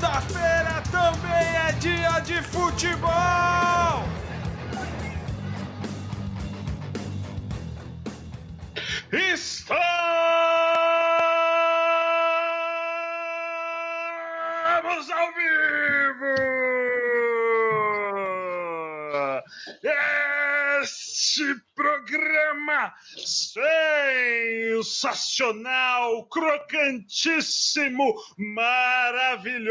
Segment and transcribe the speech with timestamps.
[0.00, 3.10] Segunda-feira também é dia de futebol!
[9.12, 9.80] Estamos
[15.10, 16.34] ao vivo!
[20.80, 22.94] Este programa
[24.82, 29.70] sensacional, crocantíssimo, maravilhoso,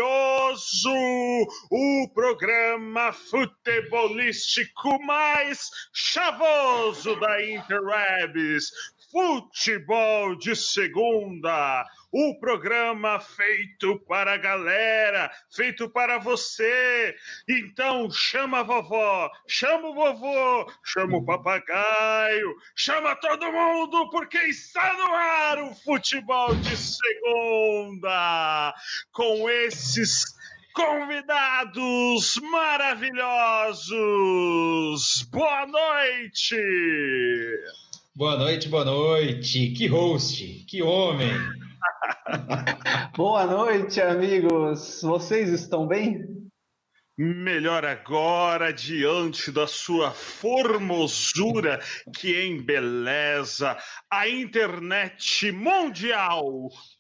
[1.70, 8.72] o programa futebolístico mais chavoso da Interwebs.
[9.12, 17.16] Futebol de Segunda, o programa feito para a galera, feito para você.
[17.48, 24.94] Então chama a vovó, chama o vovô, chama o papagaio, chama todo mundo, porque está
[24.94, 28.76] no ar o Futebol de Segunda,
[29.12, 30.24] com esses
[30.74, 35.24] convidados maravilhosos.
[35.32, 36.58] Boa noite!
[38.20, 39.72] Boa noite, boa noite.
[39.72, 41.32] Que host, que homem.
[43.16, 45.00] boa noite, amigos.
[45.02, 46.26] Vocês estão bem?
[47.18, 51.80] Melhor agora, diante da sua formosura
[52.18, 53.78] que embeleza
[54.12, 56.44] a internet mundial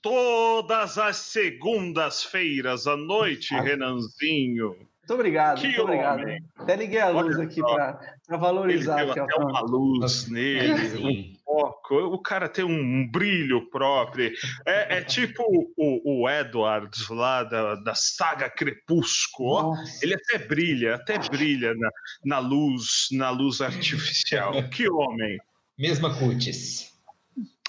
[0.01, 3.61] todas as segundas-feiras à noite, ah.
[3.61, 4.88] Renanzinho.
[5.09, 6.05] Muito obrigado, que muito homem.
[6.05, 6.43] obrigado.
[6.55, 9.01] Até liguei a luz Olha aqui para valorizar.
[9.01, 10.69] Ele até uma luz nele,
[11.01, 11.95] um foco.
[11.95, 14.31] O cara tem um brilho próprio.
[14.67, 15.43] É, é tipo
[15.75, 19.73] o, o Edwards lá da, da saga Crepúsculo.
[20.03, 21.89] Ele até brilha, até brilha na,
[22.23, 24.53] na luz, na luz artificial.
[24.69, 25.39] que homem.
[25.75, 26.93] Mesma cutis.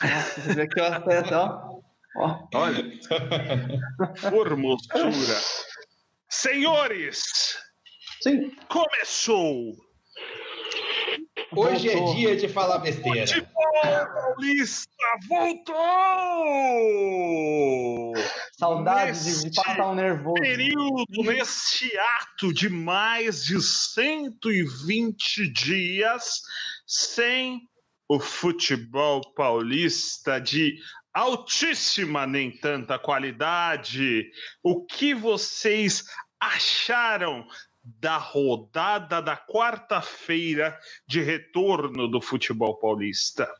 [0.02, 1.80] Nossa, você vê que eu até, ó.
[2.54, 2.84] Olha,
[4.16, 5.40] formosura.
[6.30, 7.58] Senhores,
[8.22, 8.52] Sim.
[8.68, 9.74] começou!
[11.50, 12.12] Hoje é voltou.
[12.12, 13.26] é dia de falar besteira.
[13.26, 14.88] Futebol Paulista
[15.28, 15.74] voltou!
[18.56, 20.40] Saudades de passar um nervoso.
[20.40, 26.42] Período, nesse ato de mais de 120 dias
[26.86, 27.68] sem
[28.08, 30.76] o futebol paulista de
[31.12, 34.30] altíssima, nem tanta qualidade.
[34.62, 36.04] O que vocês
[36.38, 37.46] acharam
[37.82, 43.52] da rodada da quarta-feira de retorno do futebol paulista?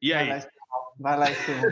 [0.00, 0.42] E aí?
[0.98, 1.70] Vai lá, Estevam.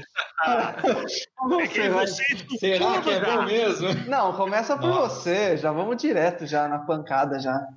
[1.77, 2.07] é vai...
[2.07, 3.89] Será que é bom mesmo?
[4.09, 5.21] Não, começa por Nossa.
[5.21, 5.57] você.
[5.57, 7.69] Já vamos direto já na pancada já.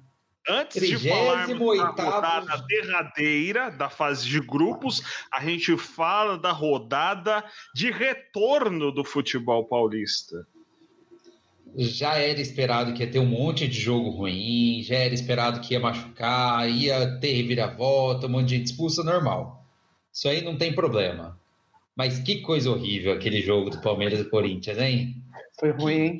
[0.48, 5.02] Antes de falarmos da rodada derradeira da fase de grupos,
[5.32, 10.46] a gente fala da rodada de retorno do futebol paulista.
[11.76, 15.74] Já era esperado que ia ter um monte de jogo ruim, já era esperado que
[15.74, 19.66] ia machucar, ia ter reviravolta, um monte de gente expulsa, normal.
[20.14, 21.38] Isso aí não tem problema.
[21.96, 25.22] Mas que coisa horrível aquele jogo do Palmeiras e Corinthians, hein?
[25.60, 26.20] Foi ruim, hein?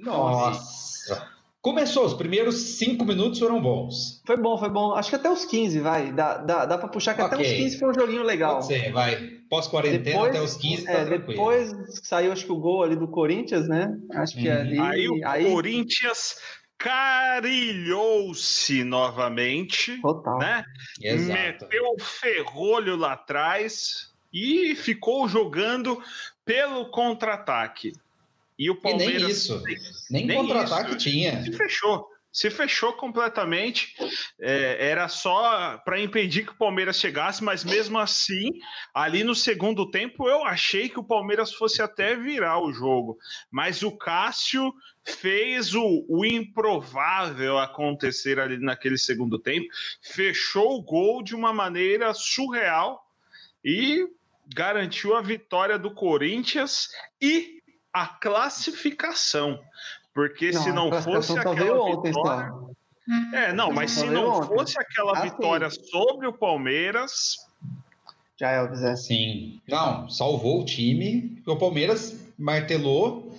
[0.00, 1.33] Nossa.
[1.64, 4.20] Começou, os primeiros cinco minutos foram bons.
[4.26, 4.92] Foi bom, foi bom.
[4.92, 6.12] Acho que até os 15, vai.
[6.12, 7.34] Dá, dá, dá pra puxar que okay.
[7.34, 8.56] até os 15 foi um joguinho legal.
[8.56, 9.16] Pode ser, vai.
[9.48, 11.72] Pós-quarentena até os 15 tá é, Depois
[12.02, 13.98] saiu, acho que o gol ali do Corinthians, né?
[14.12, 14.60] Acho que uhum.
[14.60, 14.78] ali.
[14.78, 15.50] Aí o aí...
[15.50, 16.36] Corinthians
[16.76, 19.98] carilhou-se novamente.
[20.02, 20.36] Total.
[20.36, 20.64] Né?
[21.00, 21.64] Exato.
[21.64, 25.98] Meteu o ferrolho lá atrás e ficou jogando
[26.44, 27.94] pelo contra-ataque.
[28.58, 29.16] E o Palmeiras.
[29.16, 29.62] E nem isso.
[30.10, 31.42] Nem, nem contra-ataque tinha.
[31.42, 32.06] Se fechou.
[32.32, 33.94] Se fechou completamente.
[34.40, 38.50] É, era só para impedir que o Palmeiras chegasse, mas mesmo assim,
[38.92, 43.16] ali no segundo tempo, eu achei que o Palmeiras fosse até virar o jogo.
[43.50, 44.72] Mas o Cássio
[45.04, 49.68] fez o, o improvável acontecer ali naquele segundo tempo,
[50.02, 53.00] fechou o gol de uma maneira surreal
[53.64, 54.06] e
[54.52, 56.88] garantiu a vitória do Corinthians
[57.20, 57.62] e
[57.94, 59.60] a classificação.
[60.12, 62.52] Porque não, se não fosse aquela ontem, vitória.
[63.32, 64.48] É, não, mas se não ontem.
[64.48, 67.36] fosse aquela ah, vitória sobre o Palmeiras.
[68.36, 68.96] Já é o Zé.
[68.96, 69.60] Sim.
[69.68, 71.40] Não, salvou o time.
[71.46, 73.36] O Palmeiras martelou,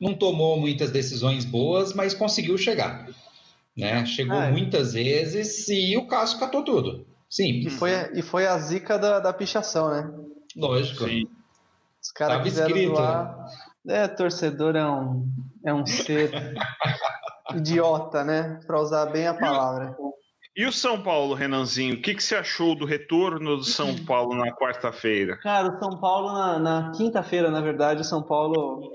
[0.00, 3.08] não tomou muitas decisões boas, mas conseguiu chegar.
[3.76, 4.04] Né?
[4.06, 4.50] Chegou é.
[4.50, 7.06] muitas vezes e o Cássio catou tudo.
[7.28, 7.60] Sim.
[7.60, 10.10] E foi, e foi a zica da, da pichação, né?
[10.56, 11.04] Lógico.
[11.04, 11.26] Sim.
[12.02, 12.92] Os caras quiseram escrito.
[12.92, 13.46] doar
[13.88, 15.28] é, torcedor é um,
[15.64, 16.30] é um ser
[17.54, 18.60] idiota, né?
[18.66, 19.96] Para usar bem a palavra.
[20.56, 21.96] E o São Paulo, Renanzinho?
[21.96, 25.36] O que, que você achou do retorno do São Paulo na quarta-feira?
[25.38, 28.90] Cara, o São Paulo na, na quinta-feira, na verdade, o São Paulo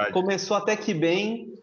[0.00, 1.54] é começou até que bem,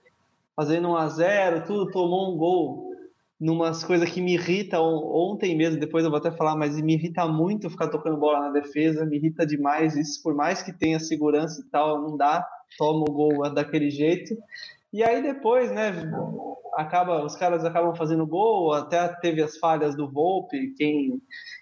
[0.56, 2.92] fazendo 1 a 0 tudo, tomou um gol
[3.38, 7.28] numas coisas que me irrita ontem mesmo, depois eu vou até falar, mas me irrita
[7.28, 11.60] muito ficar tocando bola na defesa, me irrita demais isso, por mais que tenha segurança
[11.60, 12.48] e tal, não dá,
[12.78, 14.36] toma o gol daquele jeito.
[14.94, 15.92] E aí depois, né,
[16.76, 21.22] acaba, os caras acabam fazendo gol, até teve as falhas do Volpe, quem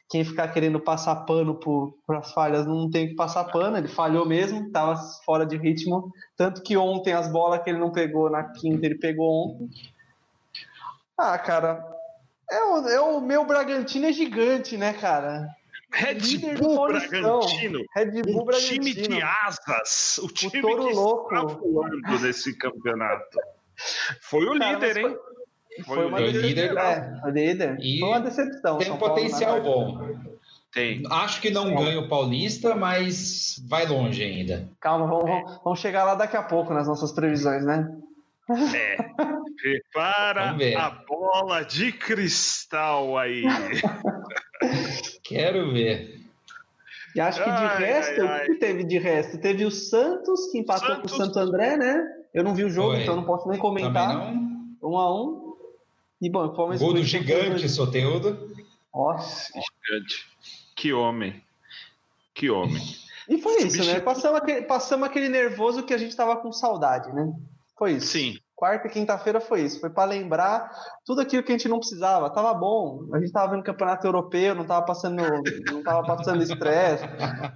[0.09, 3.87] quem ficar querendo passar pano por, por as falhas não tem que passar pano, ele
[3.87, 8.27] falhou mesmo, estava fora de ritmo, tanto que ontem as bolas que ele não pegou
[8.27, 9.69] na quinta, ele pegou ontem.
[11.15, 11.85] Ah, cara,
[12.49, 15.47] é o, é o meu Bragantino é gigante, né, cara?
[15.91, 17.79] Red Bull Bragantino.
[17.95, 18.83] Red Bull Bragantino.
[18.83, 20.19] time de asas.
[20.19, 21.33] O time o que louco.
[21.33, 23.39] está voando nesse campeonato.
[24.21, 25.17] Foi o Cara, líder, hein?
[25.85, 26.77] Foi, foi uma foi líder.
[26.77, 27.77] É, o líder.
[27.79, 28.77] E foi uma decepção.
[28.77, 30.39] Tem um potencial Paulo, bom.
[30.71, 31.01] Tem.
[31.09, 31.75] Acho que não Sim.
[31.75, 34.69] ganha o Paulista, mas vai longe ainda.
[34.79, 35.43] Calma, vamos, é.
[35.63, 37.89] vamos chegar lá daqui a pouco nas nossas previsões, né?
[38.75, 38.97] É.
[39.61, 43.43] Prepara a bola de cristal aí.
[45.29, 46.19] Quero ver.
[47.15, 49.39] E acho que de ai, resto, ai, o que teve de resto?
[49.39, 51.11] Teve o Santos, que empatou Santos...
[51.11, 52.03] com o Santo André, né?
[52.33, 53.01] Eu não vi o jogo, Foi.
[53.01, 54.33] então não posso nem comentar.
[54.81, 55.55] Um a um.
[56.21, 56.81] E bom, o Palmeiras.
[56.81, 58.53] Gol do gigante, Soteudo.
[58.93, 59.51] Nossa.
[59.53, 60.27] Gigante.
[60.75, 61.43] Que homem.
[62.33, 62.81] Que homem.
[63.27, 63.99] E foi isso, né?
[63.99, 67.31] Passamos aquele, passamos aquele nervoso que a gente tava com saudade, né?
[67.77, 68.07] Foi isso.
[68.07, 68.37] Sim.
[68.59, 69.79] Quarta e quinta-feira foi isso.
[69.79, 70.69] Foi para lembrar
[71.05, 72.29] tudo aquilo que a gente não precisava.
[72.29, 73.07] Tava bom.
[73.13, 75.23] A gente tava vendo campeonato europeu, não tava passando,
[75.71, 77.05] não tava passando estresse.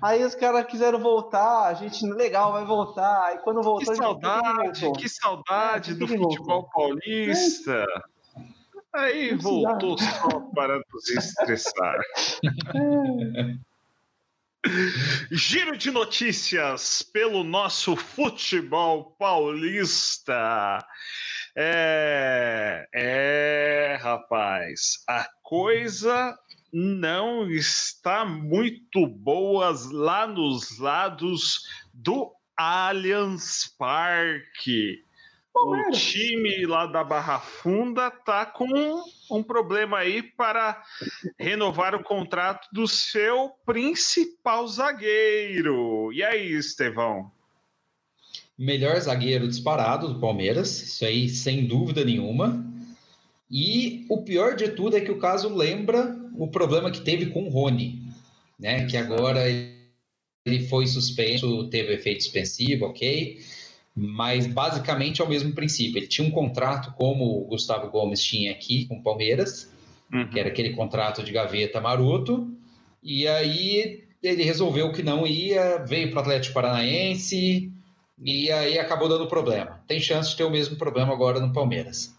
[0.02, 1.66] Aí os caras quiseram voltar.
[1.66, 3.22] A gente, legal, vai voltar.
[3.26, 7.86] Aí quando voltou, que saudade, que saudade é, do futebol paulista.
[8.96, 12.00] Aí voltou só para nos estressar.
[15.30, 20.80] Giro de notícias pelo nosso futebol paulista.
[21.56, 26.38] É, é, rapaz, a coisa
[26.72, 35.04] não está muito boa lá nos lados do Allianz Parque
[35.56, 40.82] o time lá da Barra Funda tá com um problema aí para
[41.40, 46.12] renovar o contrato do seu principal zagueiro.
[46.12, 47.32] E aí, Estevão?
[48.58, 52.66] Melhor zagueiro disparado do Palmeiras, isso aí sem dúvida nenhuma.
[53.50, 57.44] E o pior de tudo é que o caso lembra o problema que teve com
[57.44, 58.02] o Rony,
[58.60, 58.86] né?
[58.86, 63.40] Que agora ele foi suspenso, teve efeito suspensivo, ok
[63.96, 66.00] mas basicamente é o mesmo princípio.
[66.00, 69.72] Ele tinha um contrato como o Gustavo Gomes tinha aqui com o Palmeiras,
[70.12, 70.28] uhum.
[70.30, 72.52] que era aquele contrato de gaveta maroto,
[73.02, 77.72] e aí ele resolveu que não ia, veio para o Atlético Paranaense
[78.24, 79.82] e aí acabou dando problema.
[79.88, 82.16] Tem chance de ter o mesmo problema agora no Palmeiras.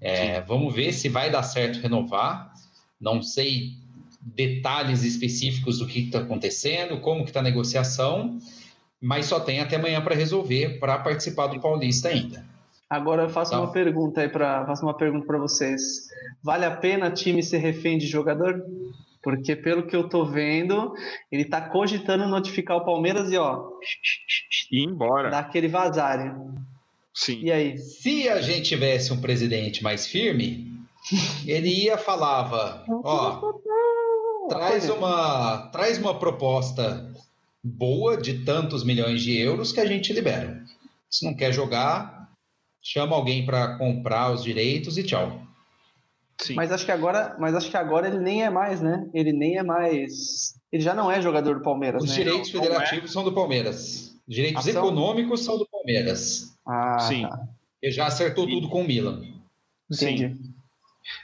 [0.00, 2.52] É, vamos ver se vai dar certo renovar.
[3.00, 3.74] Não sei
[4.20, 8.38] detalhes específicos do que está acontecendo, como que está a negociação,
[9.00, 12.44] mas só tem até amanhã para resolver para participar do Paulista ainda.
[12.88, 16.08] Agora eu faço então, uma pergunta aí para faço uma pergunta para vocês.
[16.42, 18.64] Vale a pena time ser refém de jogador?
[19.24, 20.92] Porque pelo que eu tô vendo,
[21.32, 23.70] ele tá cogitando notificar o Palmeiras e ó,
[24.70, 25.30] ir embora.
[25.30, 26.54] Dar aquele vazário.
[27.14, 27.40] Sim.
[27.42, 27.78] E aí?
[27.78, 30.78] Se a gente tivesse um presidente mais firme,
[31.46, 33.54] ele ia falava, ó,
[34.48, 37.10] traz uma, traz uma proposta
[37.62, 40.62] boa de tantos milhões de euros que a gente libera.
[41.08, 42.30] Se não quer jogar,
[42.82, 45.43] chama alguém para comprar os direitos e tchau.
[46.40, 46.54] Sim.
[46.54, 49.08] Mas acho que agora, mas acho que agora ele nem é mais, né?
[49.14, 52.02] Ele nem é mais, ele já não é jogador do Palmeiras.
[52.02, 52.16] Os né?
[52.16, 53.12] direitos não, federativos não é.
[53.12, 54.20] são do Palmeiras.
[54.26, 54.84] Os direitos Ação?
[54.84, 56.56] econômicos são do Palmeiras.
[56.66, 57.22] Ah, sim.
[57.22, 57.48] Tá.
[57.82, 58.52] Ele já acertou e...
[58.52, 59.22] tudo com o Milan.
[59.90, 60.28] Entendi.
[60.28, 60.53] Sim.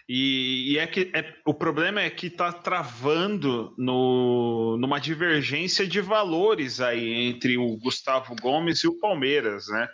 [0.09, 6.01] E, e, é que é, o problema é que está travando no, numa divergência de
[6.01, 9.89] valores aí entre o Gustavo Gomes e o Palmeiras, né?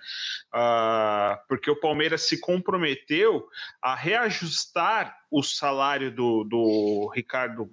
[0.53, 3.47] Ah, porque o Palmeiras se comprometeu
[3.83, 7.69] a reajustar o salário do, do Ricardo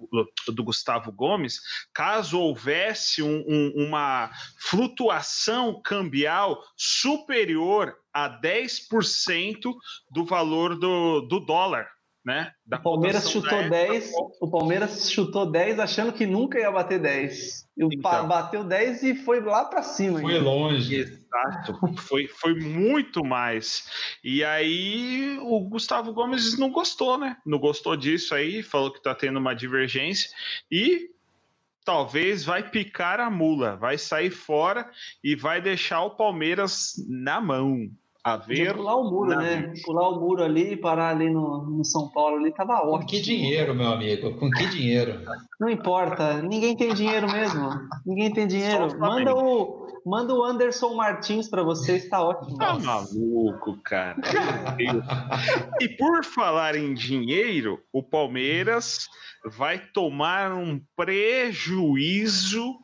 [0.48, 1.60] do, Gustavo Gomes
[1.92, 9.74] caso houvesse um, um, uma flutuação cambial superior a 10%
[10.10, 11.93] do valor do, do dólar
[12.24, 12.52] né?
[12.66, 17.68] o Palmeiras chutou 10, o Palmeiras chutou 10 achando que nunca ia bater 10.
[17.76, 20.20] Então, bateu 10 e foi lá para cima.
[20.20, 20.44] Foi ainda.
[20.44, 20.96] longe.
[20.96, 21.96] Exato.
[21.98, 24.16] foi, foi muito mais.
[24.22, 27.36] E aí o Gustavo Gomes não gostou, né?
[27.44, 30.30] Não gostou disso aí, falou que tá tendo uma divergência
[30.70, 31.10] e
[31.84, 34.90] talvez vai picar a mula, vai sair fora
[35.22, 37.90] e vai deixar o Palmeiras na mão
[38.24, 38.74] a ver.
[38.74, 39.74] pular o muro, né?
[39.84, 43.00] Pular o muro ali e parar ali no, no São Paulo ali tava ótimo.
[43.00, 44.34] Com que dinheiro, meu amigo?
[44.38, 45.20] Com que dinheiro?
[45.60, 47.68] Não importa, ninguém tem dinheiro mesmo.
[48.06, 48.98] Ninguém tem dinheiro.
[48.98, 52.56] Manda o, manda o Anderson Martins para você, está ótimo.
[52.56, 54.16] Tá maluco, cara.
[55.78, 59.06] e por falar em dinheiro, o Palmeiras
[59.44, 62.83] vai tomar um prejuízo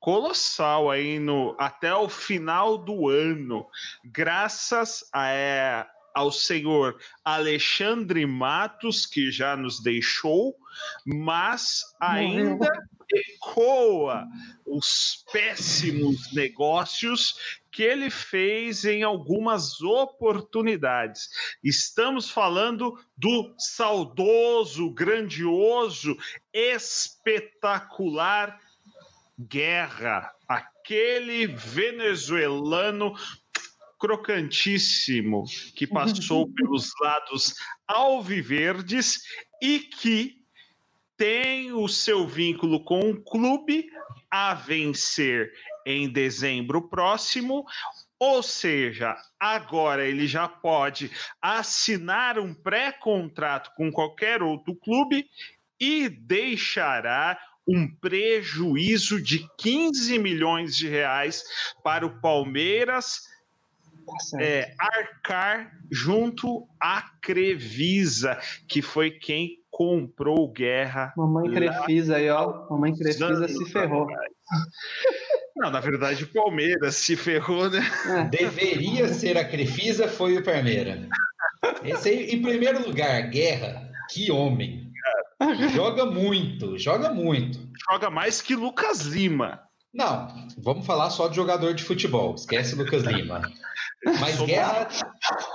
[0.00, 3.66] colossal aí no, até o final do ano,
[4.04, 10.54] graças a, é, ao senhor Alexandre Matos, que já nos deixou,
[11.04, 12.70] mas ainda
[13.10, 14.26] ecoa
[14.66, 21.30] os péssimos negócios que ele fez em algumas oportunidades.
[21.62, 26.18] Estamos falando do saudoso, grandioso,
[26.52, 28.60] espetacular
[29.38, 33.14] Guerra, aquele venezuelano
[33.98, 35.44] crocantíssimo
[35.76, 37.54] que passou pelos lados
[37.86, 39.20] alviverdes
[39.62, 40.38] e que
[41.16, 43.90] tem o seu vínculo com o clube
[44.30, 45.52] a vencer
[45.84, 47.64] em dezembro próximo,
[48.18, 55.28] ou seja, agora ele já pode assinar um pré-contrato com qualquer outro clube
[55.80, 61.42] e deixará um prejuízo de 15 milhões de reais
[61.84, 63.20] para o Palmeiras
[64.30, 71.12] tá é, arcar junto à Crevisa, que foi quem comprou Guerra.
[71.16, 72.66] Mamãe Crefisa aí, ó.
[72.70, 74.06] Mamãe Crefisa se ferrou.
[75.56, 77.80] Não, na verdade, o Palmeiras se ferrou, né?
[78.06, 78.24] É.
[78.24, 81.06] Deveria ser a Crefisa, foi o Palmeiras.
[81.84, 84.87] Esse aí, em primeiro lugar, Guerra, que homem.
[85.72, 87.60] Joga muito, joga muito.
[87.88, 89.60] Joga mais que Lucas Lima.
[89.94, 90.28] Não,
[90.58, 92.34] vamos falar só de jogador de futebol.
[92.34, 93.42] Esquece Lucas Lima.
[94.20, 94.88] Mas Guerra,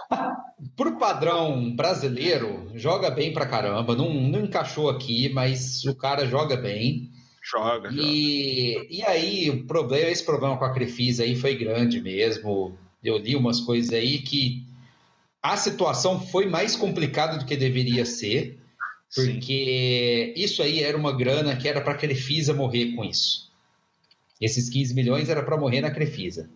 [0.76, 3.96] por padrão brasileiro, joga bem pra caramba.
[3.96, 7.12] Não, não encaixou aqui, mas o cara joga bem.
[7.42, 8.88] Joga, e, joga.
[8.90, 12.78] E aí, o problema, esse problema com a Crefisa aí foi grande mesmo.
[13.04, 14.66] Eu li umas coisas aí que
[15.42, 18.63] a situação foi mais complicada do que deveria ser.
[19.16, 20.44] Porque Sim.
[20.44, 23.52] isso aí era uma grana que era para a Crefisa morrer com isso.
[24.42, 26.50] Esses 15 milhões era para morrer na Crefisa.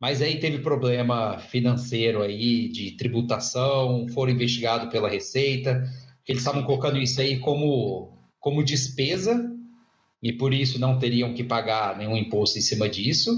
[0.00, 5.88] Mas aí teve problema financeiro aí, de tributação, foram investigados pela Receita,
[6.24, 9.48] que eles estavam colocando isso aí como, como despesa,
[10.20, 13.30] e por isso não teriam que pagar nenhum imposto em cima disso,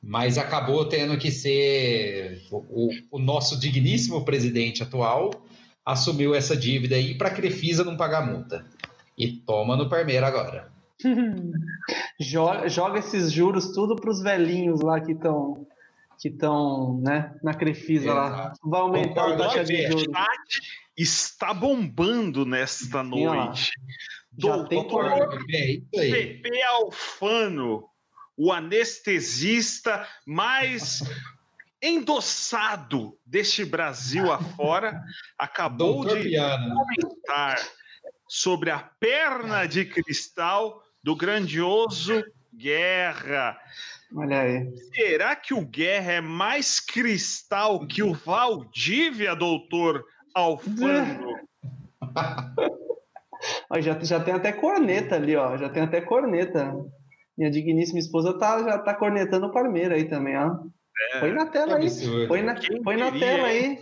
[0.00, 5.32] mas acabou tendo que ser o, o nosso digníssimo presidente atual
[5.88, 8.66] assumiu essa dívida aí para a Crefisa não pagar multa.
[9.16, 10.70] E toma no Parmeira agora.
[12.20, 15.66] joga, joga esses juros tudo para os velhinhos lá que estão
[16.20, 18.52] que estão né, na Crefisa lá.
[18.62, 20.06] Vai aumentar a taxa de juros.
[20.96, 23.70] Está bombando nesta noite.
[24.36, 27.84] Já Doutor tem Pepe Alfano,
[28.36, 31.02] o anestesista mais
[31.82, 35.00] endossado deste Brasil afora,
[35.38, 36.74] acabou Doutor de Piana.
[36.74, 37.58] comentar
[38.28, 43.58] sobre a perna de cristal do grandioso Guerra.
[44.14, 44.74] Olha aí.
[44.94, 50.04] Será que o Guerra é mais cristal que o Valdívia, doutor
[50.34, 51.38] Alfano?
[53.80, 55.56] já, já tem até corneta ali, ó.
[55.56, 56.74] Já tem até corneta.
[57.36, 60.58] Minha digníssima esposa tá, já tá cornetando o Parmeira aí também, ó.
[61.12, 62.26] É, põe na tela aí.
[62.26, 63.78] Põe na, põe na tela aí.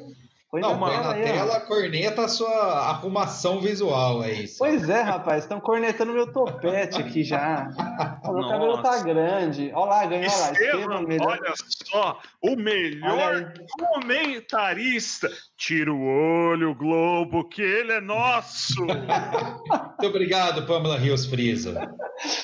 [0.48, 4.46] Põe não, na põe tela na aí, tela, corneta a sua arrumação visual aí.
[4.46, 4.64] Só.
[4.64, 7.68] Pois é, rapaz, estão cornetando meu topete aqui já.
[8.24, 9.72] o meu cabelo tá grande.
[9.74, 10.52] Olha lá, ganhou lá.
[10.52, 11.52] Estevam, olha
[11.90, 15.28] só, o melhor comentarista.
[15.56, 18.84] Tira o olho, Globo, que ele é nosso.
[18.84, 21.92] Muito obrigado, Pamela Rios Frisa.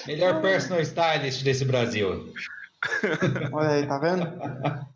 [0.06, 2.32] Melhor personal stylist desse Brasil.
[3.52, 4.26] Olha aí, tá vendo?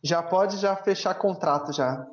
[0.02, 2.06] Já pode já fechar contrato já.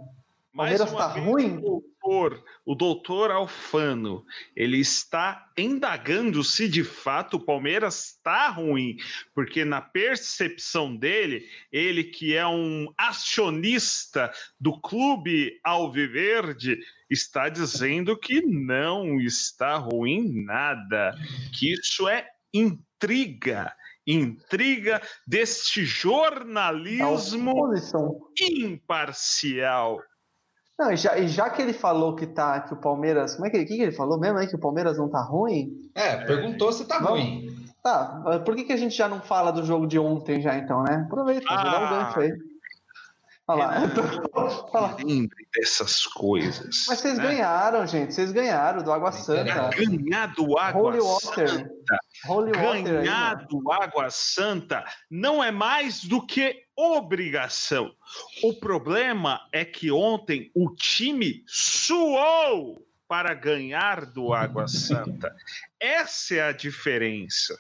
[0.56, 1.60] Palmeiras está ruim?
[1.60, 4.24] Doutor, o doutor Alfano,
[4.56, 8.98] ele está indagando se de fato o Palmeiras está ruim,
[9.34, 16.78] porque na percepção dele, ele que é um acionista do clube Alviverde,
[17.10, 21.16] está dizendo que não está ruim nada,
[21.58, 23.74] que isso é intriga
[24.06, 27.54] intriga deste jornalismo
[28.40, 30.02] imparcial.
[30.78, 33.50] Não, e já, e já que ele falou que tá que o Palmeiras, como é
[33.50, 35.92] que, ele, que, que ele falou mesmo aí que o Palmeiras não tá ruim?
[35.94, 37.48] É, perguntou se tá ruim.
[37.84, 40.84] Tá, por que, que a gente já não fala do jogo de ontem já então,
[40.84, 41.04] né?
[41.06, 42.32] Aproveita, ah, dá um gancho aí.
[43.46, 43.86] Olha lá.
[43.86, 46.86] Então, lembre dessas coisas.
[46.88, 47.24] Mas vocês né?
[47.24, 48.14] ganharam, gente.
[48.14, 49.70] Vocês ganharam do Água Santa.
[49.70, 51.50] Ganhar do Água Holy Water.
[51.50, 52.00] Santa.
[52.26, 57.94] Holy Ganhar water do Água Santa não é mais do que obrigação.
[58.42, 65.36] O problema é que ontem o time suou para ganhar do Água Santa.
[65.80, 67.60] Essa é a diferença.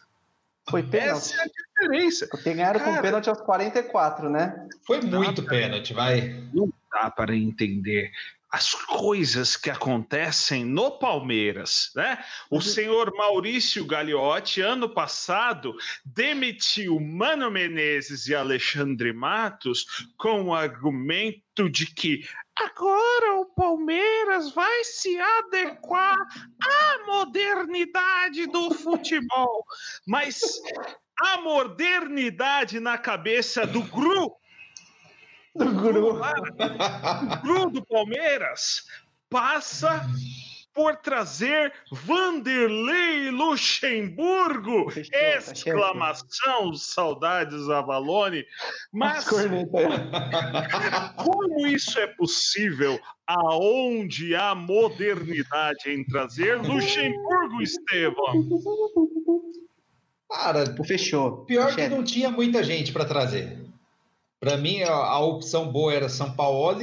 [0.70, 1.34] Foi pênalti.
[1.34, 2.28] Essa é a diferença.
[2.28, 4.68] Porque ganharam Cara, com pênalti aos 44, né?
[4.86, 6.42] Foi muito pênalti, vai.
[6.54, 8.12] Não dá para entender
[8.54, 12.24] as coisas que acontecem no Palmeiras, né?
[12.52, 12.62] O uhum.
[12.62, 21.88] senhor Maurício Gagliotti, ano passado, demitiu Mano Menezes e Alexandre Matos com o argumento de
[21.88, 26.18] que agora o Palmeiras vai se adequar
[26.62, 29.66] à modernidade do futebol.
[30.08, 30.42] Mas
[31.20, 34.44] a modernidade na cabeça do grupo
[35.56, 36.20] do Gru.
[36.20, 38.86] O Gru do Palmeiras
[39.30, 40.06] passa
[40.74, 44.90] por trazer Vanderlei Luxemburgo!
[44.90, 48.46] Fechou, Exclamação, saudades Avalone.
[48.92, 49.26] Mas
[51.16, 58.50] como isso é possível aonde há modernidade em trazer Luxemburgo, Estevam?
[60.30, 61.46] Cara, fechou.
[61.46, 63.64] Pior que não tinha muita gente para trazer.
[64.40, 66.82] Para mim, a, a, opção boa era São Paulo,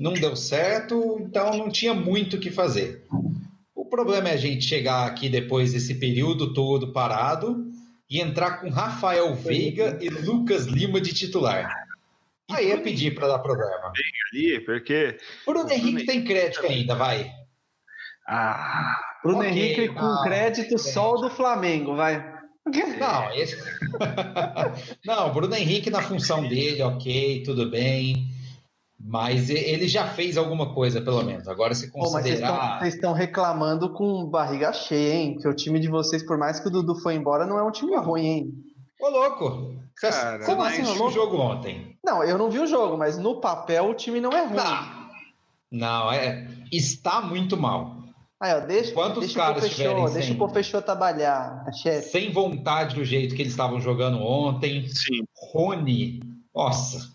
[0.00, 3.04] não deu certo, então não tinha muito o que fazer.
[3.74, 7.70] O problema é a gente chegar aqui depois desse período todo parado
[8.08, 11.70] e entrar com Rafael Veiga e Lucas Lima de titular.
[12.50, 13.92] Aí é pedir para dar problema.
[14.32, 15.18] ali, porque.
[15.44, 17.30] Bruno, Bruno Henrique tem crédito ainda, vai.
[18.26, 18.96] Ah.
[19.22, 22.40] Bruno okay, Henrique com crédito só do Flamengo, vai.
[22.98, 23.56] Não, esse...
[25.04, 28.30] não, Bruno Henrique na função dele, ok, tudo bem.
[29.02, 31.48] Mas ele já fez alguma coisa, pelo menos.
[31.48, 32.78] Agora, se considerar.
[32.78, 35.38] Vocês estão reclamando com barriga cheia, hein?
[35.40, 37.70] Que o time de vocês, por mais que o Dudu foi embora, não é um
[37.70, 38.52] time ruim, hein?
[39.00, 39.74] Ô, louco!
[39.98, 41.96] Você, Cara, você não assim, assistiu o jogo ontem?
[42.04, 44.56] Não, eu não vi o jogo, mas no papel o time não é ruim.
[44.56, 45.10] Não,
[45.70, 48.00] não é, está muito mal.
[48.40, 52.08] Aí, ó, deixa, Quantos deixa caras o fechou, deixa sem, o fechou trabalhar, chefe.
[52.08, 54.88] Sem vontade do jeito que eles estavam jogando ontem.
[54.88, 55.24] Sim.
[55.52, 56.20] Rony,
[56.54, 57.10] nossa,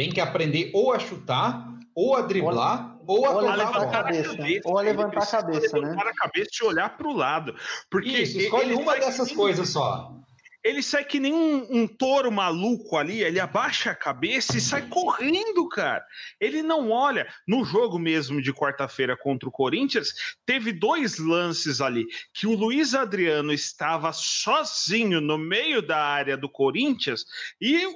[0.00, 1.62] tem que aprender ou a chutar,
[1.94, 4.34] ou a driblar, ou, ou a, levantar a cabeça.
[4.34, 4.60] cabeça.
[4.64, 5.88] Ou a levantar a cabeça, né?
[5.88, 7.54] Levantar a cabeça e olhar para o lado.
[7.90, 10.16] Porque Isso, escolhe uma dessas coisas só
[10.62, 14.86] ele sai que nem um, um, touro maluco ali, ele abaixa a cabeça e sai
[14.88, 16.04] correndo, cara.
[16.38, 17.26] Ele não olha.
[17.48, 20.12] No jogo mesmo de quarta-feira contra o Corinthians,
[20.44, 26.46] teve dois lances ali que o Luiz Adriano estava sozinho no meio da área do
[26.46, 27.24] Corinthians
[27.58, 27.86] e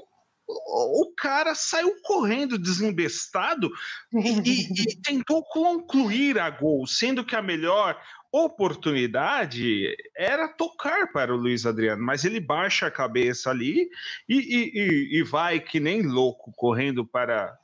[0.47, 3.71] o cara saiu correndo desembestado
[4.13, 7.99] e, e, tentou concluir a gol, sendo que a melhor
[8.31, 13.89] oportunidade era tocar para o Luiz Adriano, mas ele baixa a cabeça ali
[14.29, 17.57] e, e, e vai que nem louco correndo para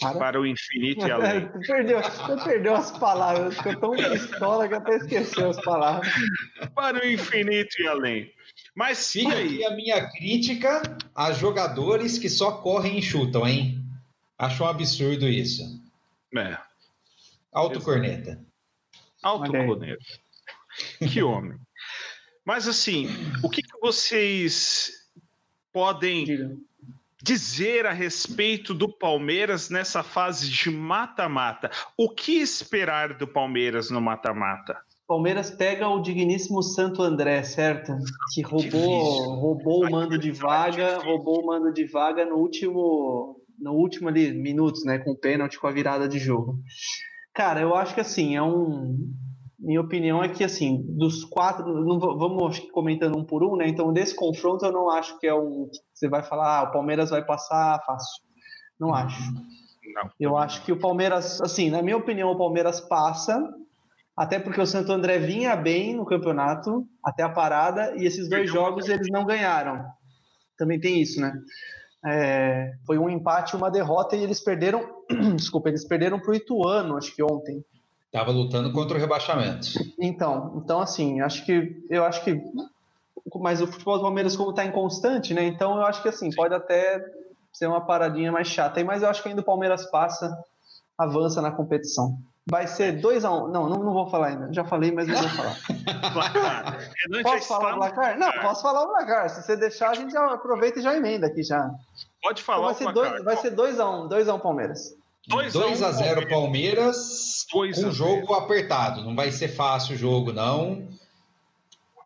[0.00, 1.48] para, para o infinito e além.
[1.66, 6.12] perdeu, você perdeu as palavras, ficou tão pistola que até esqueceu as palavras.
[6.74, 8.32] Para o infinito e além.
[8.74, 9.64] Mas sim aí.
[9.64, 10.82] a minha crítica
[11.14, 13.84] a jogadores que só correm e chutam, hein?
[14.38, 15.80] Acho um absurdo isso.
[16.36, 16.56] É.
[17.52, 18.42] Alto corneta.
[19.22, 19.98] Alto corneta.
[21.12, 21.58] Que homem.
[22.44, 23.08] Mas assim,
[23.42, 25.06] o que, que vocês
[25.72, 26.58] podem
[27.22, 31.70] dizer a respeito do Palmeiras nessa fase de mata-mata?
[31.96, 34.82] O que esperar do Palmeiras no mata-mata?
[35.06, 37.92] Palmeiras pega o digníssimo Santo André, certo?
[38.32, 43.72] Que roubou, roubou o mando de vaga, roubou o mando de vaga no último, no
[43.72, 46.58] último ali minutos, né, com o pênalti com a virada de jogo.
[47.34, 48.96] Cara, eu acho que assim, é um.
[49.58, 53.68] Minha opinião é que, assim, dos quatro, não, vamos comentando um por um, né?
[53.68, 55.70] Então, desse confronto, eu não acho que é um.
[55.94, 58.24] Você vai falar, ah, o Palmeiras vai passar fácil.
[58.78, 59.32] Não acho.
[59.94, 60.10] Não.
[60.18, 63.40] Eu acho que o Palmeiras, assim, na minha opinião, o Palmeiras passa,
[64.16, 68.50] até porque o Santo André vinha bem no campeonato, até a parada, e esses dois
[68.50, 69.84] jogos eles não ganharam.
[70.56, 71.32] Também tem isso, né?
[72.04, 74.84] É, foi um empate, uma derrota, e eles perderam,
[75.36, 77.64] desculpa, eles perderam para o Ituano, acho que ontem.
[78.12, 79.68] Tava lutando contra o rebaixamento.
[79.98, 82.38] Então, então assim, acho que eu acho que
[83.40, 85.44] mas o futebol do Palmeiras como está inconstante, né?
[85.46, 87.02] Então eu acho que assim, pode até
[87.52, 90.36] ser uma paradinha mais chata, mas eu acho que ainda o Palmeiras passa,
[90.98, 92.18] avança na competição.
[92.46, 93.48] Vai ser 2 a 1 um.
[93.48, 94.52] Não, não, não vou falar ainda.
[94.52, 95.56] Já falei, mas não vou falar.
[96.12, 96.78] placar.
[97.22, 98.18] posso falar o placar?
[98.18, 99.30] Não, posso falar o placar.
[99.30, 101.70] Se você deixar, a gente já aproveita e já emenda aqui já.
[102.20, 104.40] Pode falar então vai ser Vai ser 2 a 1 um, 2 a 1 um
[104.40, 104.96] Palmeiras.
[105.28, 109.04] 2 a 0 Palmeiras, Palmeiras com jogo apertado.
[109.04, 110.88] Não vai ser fácil o jogo, não.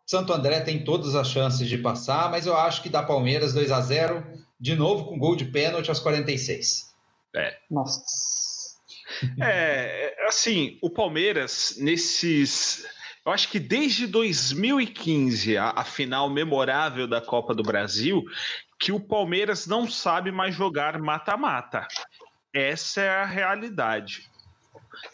[0.05, 3.71] Santo André tem todas as chances de passar, mas eu acho que dá Palmeiras 2
[3.71, 4.23] a 0
[4.59, 6.93] de novo com gol de pênalti aos 46.
[7.35, 7.57] É.
[7.69, 8.36] Nossa.
[9.41, 12.85] É, assim, o Palmeiras, nesses.
[13.25, 18.23] Eu acho que desde 2015, a, a final memorável da Copa do Brasil,
[18.79, 21.87] que o Palmeiras não sabe mais jogar mata-mata.
[22.53, 24.29] Essa é a realidade.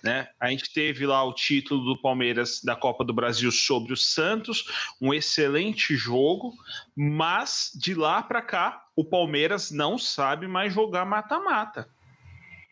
[0.03, 0.27] Né?
[0.39, 4.95] A gente teve lá o título do Palmeiras da Copa do Brasil sobre o Santos,
[5.01, 6.53] um excelente jogo,
[6.95, 11.89] mas de lá para cá o Palmeiras não sabe mais jogar mata-mata.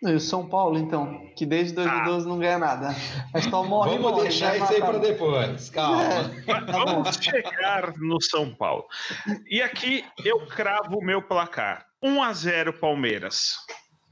[0.03, 2.29] E o São Paulo, então, que desde 2012 ah.
[2.29, 2.95] não ganha nada.
[3.31, 6.03] Mas só morre Vamos morre, deixar isso aí para depois, calma.
[6.03, 8.85] É, tá Vamos chegar no São Paulo.
[9.47, 13.57] E aqui eu cravo o meu placar: 1 a 0 Palmeiras.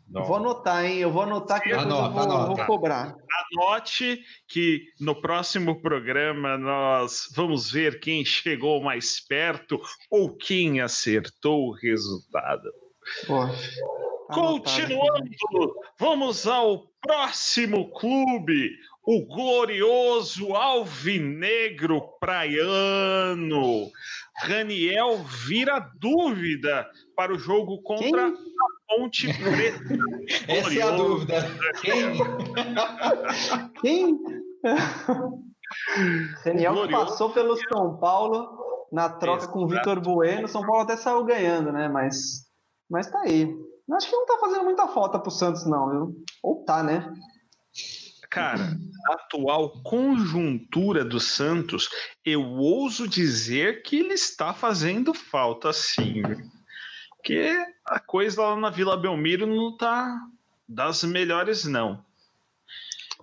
[0.08, 0.24] Não.
[0.26, 0.98] Vou anotar, hein?
[0.98, 2.56] Eu vou anotar que anota, eu vou, anota.
[2.56, 3.16] vou cobrar.
[3.52, 11.68] Anote que no próximo programa nós vamos ver quem chegou mais perto ou quem acertou
[11.68, 12.70] o resultado.
[14.32, 23.90] Continuando, vamos ao próximo clube, o glorioso Alvinegro Praiano.
[24.38, 28.50] Raniel vira dúvida para o jogo contra quem?
[28.88, 29.84] Ponte Preta.
[30.48, 31.36] Essa é a dúvida.
[31.82, 32.20] Quem?
[33.82, 34.20] Quem?
[36.44, 39.54] Daniel que passou pelo São Paulo na troca Exato.
[39.54, 40.48] com o Vitor Bueno.
[40.48, 41.88] São Paulo até saiu ganhando, né?
[41.90, 42.48] Mas,
[42.90, 43.56] mas tá aí.
[43.92, 46.24] Acho que não tá fazendo muita falta pro Santos, não, viu?
[46.44, 47.14] Ou tá, né?
[48.30, 48.78] Cara,
[49.10, 51.90] a atual conjuntura do Santos,
[52.24, 56.22] eu ouso dizer que ele está fazendo falta sim.
[57.16, 57.52] Porque
[57.86, 60.16] a coisa lá na Vila Belmiro não tá
[60.68, 62.06] das melhores, não.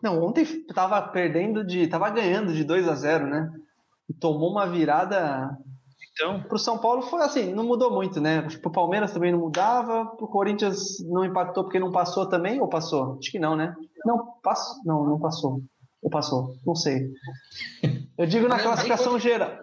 [0.03, 1.87] Não, ontem tava perdendo de.
[1.87, 3.53] tava ganhando de 2 a 0 né?
[4.21, 5.57] Tomou uma virada.
[6.19, 6.43] Então.
[6.45, 8.49] Pro São Paulo foi assim, não mudou muito, né?
[8.63, 13.19] Pro Palmeiras também não mudava, pro Corinthians não impactou porque não passou também, ou passou?
[13.21, 13.75] Acho que não, né?
[14.05, 14.83] Não, passou.
[14.85, 15.61] Não, não passou.
[16.03, 16.57] Ou passou?
[16.67, 17.11] Não sei.
[18.17, 19.59] Eu digo na classificação geral.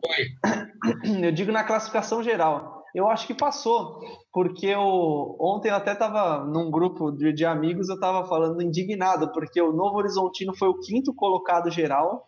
[1.23, 3.99] Eu digo na classificação geral eu acho que passou,
[4.31, 9.31] porque eu, ontem eu até estava num grupo de, de, amigos, eu estava falando indignado,
[9.31, 12.27] porque o Novo Horizontino foi o quinto colocado geral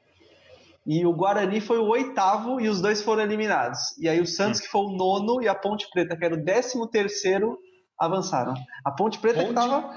[0.86, 3.98] e o Guarani foi o oitavo e os dois foram eliminados.
[4.00, 6.44] E aí o Santos, que foi o nono, e a Ponte Preta, que era o
[6.44, 7.58] décimo terceiro,
[7.98, 8.54] avançaram.
[8.84, 9.54] A Ponte Preta Ponte...
[9.54, 9.94] que estava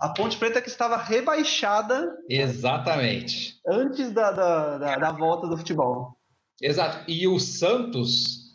[0.00, 2.16] a Ponte Preta que estava rebaixada.
[2.28, 3.60] Exatamente.
[3.66, 6.16] Antes da, da, da, da volta do futebol.
[6.60, 7.04] Exato.
[7.08, 8.48] E o Santos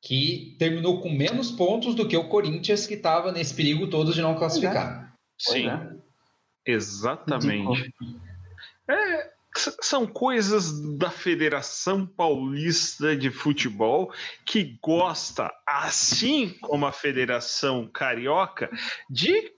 [0.00, 4.22] que terminou com menos pontos do que o Corinthians, que estava nesse perigo todo de
[4.22, 5.12] não classificar.
[5.36, 5.90] Sim, é.
[6.64, 7.92] exatamente.
[8.88, 9.30] É,
[9.80, 14.12] são coisas da Federação Paulista de Futebol
[14.44, 18.70] que gosta, assim como a Federação Carioca,
[19.10, 19.52] de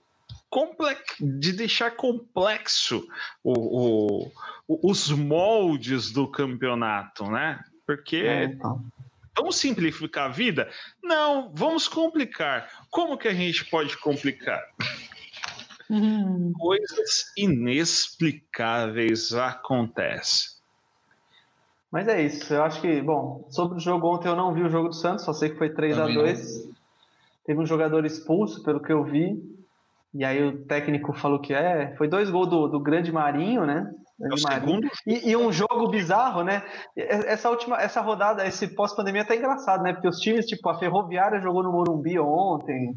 [1.21, 3.07] de deixar complexo
[3.41, 4.27] o,
[4.67, 7.63] o, os moldes do campeonato, né?
[7.87, 8.83] Porque é, então.
[9.35, 10.69] Vamos simplificar a vida?
[11.01, 12.69] Não, vamos complicar.
[12.89, 14.61] Como que a gente pode complicar?
[15.91, 16.53] Hum.
[16.57, 20.49] Coisas inexplicáveis acontecem.
[21.91, 22.53] Mas é isso.
[22.53, 25.25] Eu acho que, bom, sobre o jogo ontem eu não vi o jogo do Santos,
[25.25, 26.71] só sei que foi 3 a 2
[27.45, 29.37] Teve um jogador expulso, pelo que eu vi.
[30.13, 31.93] E aí o técnico falou que é.
[31.97, 33.93] Foi dois gols do, do grande Marinho, né?
[34.21, 34.87] É o segundo.
[35.05, 36.63] E, e, um jogo bizarro, né?
[36.95, 39.91] Essa última, essa rodada, esse pós-pandemia tá engraçado, né?
[39.91, 42.95] Porque os times, tipo, a Ferroviária jogou no Morumbi ontem,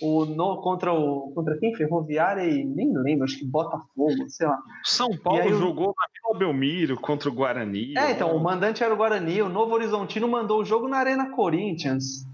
[0.00, 1.74] o no, contra o contra quem?
[1.74, 4.58] Ferroviária e nem lembro, acho que Botafogo, sei lá.
[4.84, 7.96] São Paulo aí, jogou na Vila Belmiro contra o Guarani.
[7.96, 11.30] É, então, o mandante era o Guarani, o Novo Horizontino mandou o jogo na Arena
[11.30, 12.24] Corinthians.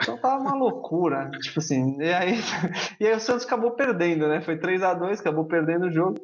[0.00, 1.30] Então tava uma loucura.
[1.42, 2.34] tipo assim, e aí,
[2.98, 4.40] e aí o Santos acabou perdendo, né?
[4.40, 6.18] Foi 3 a 2 acabou perdendo o jogo.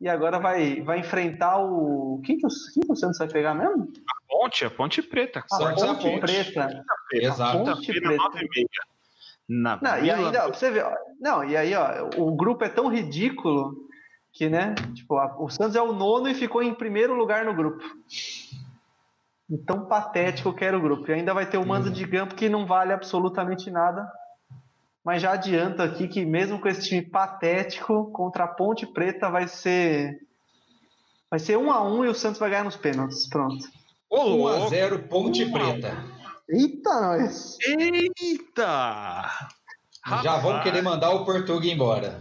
[0.00, 2.22] E agora vai, vai enfrentar o.
[2.24, 3.92] Quem que, o, quem que o Santos vai pegar mesmo?
[4.08, 5.40] A ponte, a ponte preta.
[5.40, 6.84] A ponte, a ponte preta.
[7.12, 7.70] Exato.
[7.70, 8.40] A ponte preta.
[9.52, 10.86] Na não, e ainda, você ver,
[11.20, 13.74] não, e aí, ó, o grupo é tão ridículo
[14.32, 17.52] que, né, tipo, a, o Santos é o nono e ficou em primeiro lugar no
[17.52, 17.82] grupo.
[19.50, 21.10] E tão patético que era o grupo.
[21.10, 24.08] E ainda vai ter o mando de campo que não vale absolutamente nada.
[25.04, 29.48] Mas já adianto aqui que mesmo com esse time patético, contra a Ponte Preta vai
[29.48, 30.20] ser
[31.28, 33.28] vai ser um a um e o Santos vai ganhar nos pênaltis.
[33.28, 33.68] Pronto.
[34.12, 36.19] 1 a 0 Ponte Preta.
[36.52, 37.56] Eita, nós.
[37.64, 39.30] Eita!
[40.22, 42.18] Já vamos querer mandar o Portuga embora.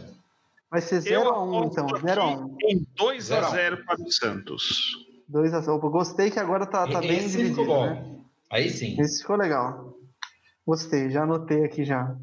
[0.70, 1.88] Vai ser 0x1, então.
[1.88, 2.56] 0x1.
[2.63, 4.96] Em 2x0 para o Santos.
[5.32, 5.80] 2x0.
[5.89, 7.50] Gostei que agora tá, tá bem dividido.
[7.50, 7.86] Ficou bom.
[7.88, 8.06] Né?
[8.52, 8.96] Aí sim.
[9.00, 9.96] Esse ficou legal.
[10.65, 12.15] Gostei, já anotei aqui já.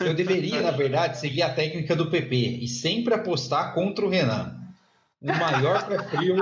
[0.00, 4.56] Eu deveria, na verdade, seguir a técnica do PP e sempre apostar contra o Renan.
[5.20, 5.80] O maior
[6.10, 6.36] frio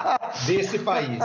[0.46, 1.18] desse país.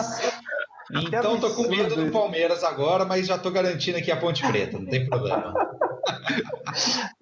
[0.91, 4.78] Então tô com medo do Palmeiras agora, mas já tô garantindo aqui a Ponte Preta,
[4.78, 5.54] não tem problema.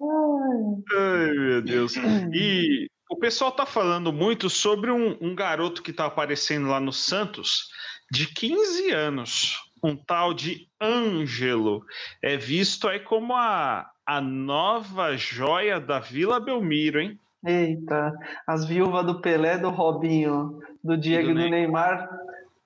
[0.96, 1.94] Ai, meu Deus.
[2.32, 6.92] E o pessoal tá falando muito sobre um, um garoto que tá aparecendo lá no
[6.92, 7.70] Santos,
[8.10, 11.84] de 15 anos, um tal de Ângelo.
[12.22, 17.18] É visto aí como a, a nova joia da Vila Belmiro, hein?
[17.46, 18.12] Eita,
[18.46, 22.08] as viúvas do Pelé, do Robinho, do Diego e do, do Neymar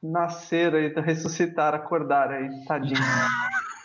[0.02, 3.00] nasceram e ressuscitaram, acordaram aí, tadinho.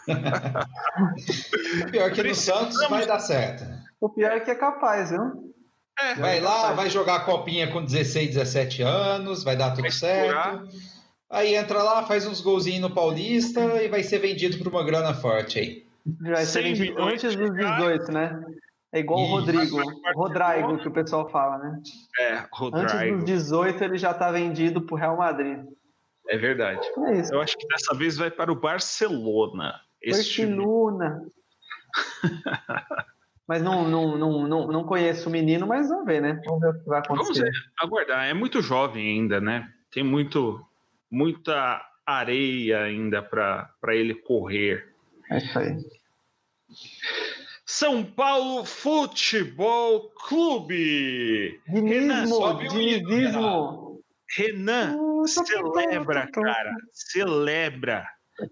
[1.88, 3.64] o pior é que no Santos vai dar certo.
[4.00, 5.54] O pior é que é capaz, viu?
[6.00, 9.92] É, vai lá, vai jogar a copinha com 16, 17 anos, vai dar tudo vai
[9.92, 10.68] certo.
[11.30, 15.14] Aí entra lá, faz uns golzinhos no Paulista e vai ser vendido por uma grana
[15.14, 15.86] forte aí.
[16.22, 18.44] Vai ser vendido antes dos 18, né?
[18.92, 19.82] É igual o Rodrigo,
[20.14, 21.80] Rodrigo que o pessoal fala, né?
[22.20, 22.92] É, Rodrigo.
[22.92, 25.60] Antes dos 18 ele já está vendido para o Real Madrid.
[26.30, 26.86] É verdade.
[27.08, 27.34] É isso.
[27.34, 29.82] Eu acho que dessa vez vai para o Barcelona.
[30.06, 31.22] Barcelona.
[33.48, 36.42] mas não, não, não, não, não conheço o menino, mas vamos ver, né?
[36.46, 37.44] Vamos ver o que vai acontecer.
[37.44, 38.26] Vamos aguardar.
[38.26, 39.70] É muito jovem ainda, né?
[39.92, 40.66] Tem muito,
[41.12, 44.94] muita areia ainda para ele correr.
[45.30, 45.78] É isso aí.
[47.66, 51.60] São Paulo Futebol Clube.
[51.68, 54.04] Dinizmo, dinizismo.
[54.36, 56.76] Renan, celebra, cara.
[56.92, 58.08] Celebra.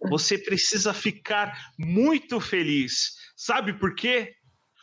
[0.09, 3.15] Você precisa ficar muito feliz.
[3.35, 4.35] Sabe por quê?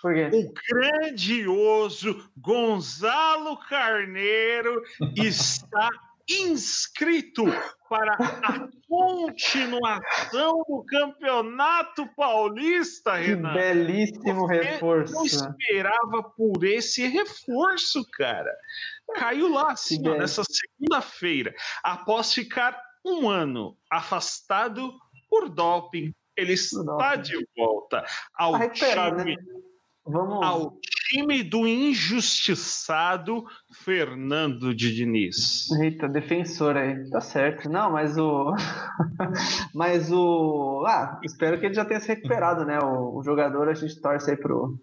[0.02, 0.30] Por quê?
[0.32, 4.82] O grandioso Gonzalo Carneiro
[5.16, 5.88] está
[6.28, 7.44] inscrito
[7.88, 13.52] para a continuação do Campeonato Paulista, Renan.
[13.52, 15.14] Que belíssimo Você reforço.
[15.14, 18.54] Não esperava por esse reforço, cara.
[19.14, 24.92] Caiu lá, assim, ó, nessa segunda-feira, após ficar um ano afastado
[25.30, 26.14] por doping.
[26.36, 29.42] Ele está de volta ao tá time, né?
[30.04, 30.46] Vamos...
[30.46, 35.70] ao time do injustiçado Fernando de Diniz.
[35.80, 37.68] Eita, defensor aí, tá certo.
[37.68, 38.54] Não, mas o.
[39.74, 40.84] mas o.
[40.86, 42.78] Ah, espero que ele já tenha se recuperado, né?
[42.78, 44.78] O, o jogador, a gente torce aí pro,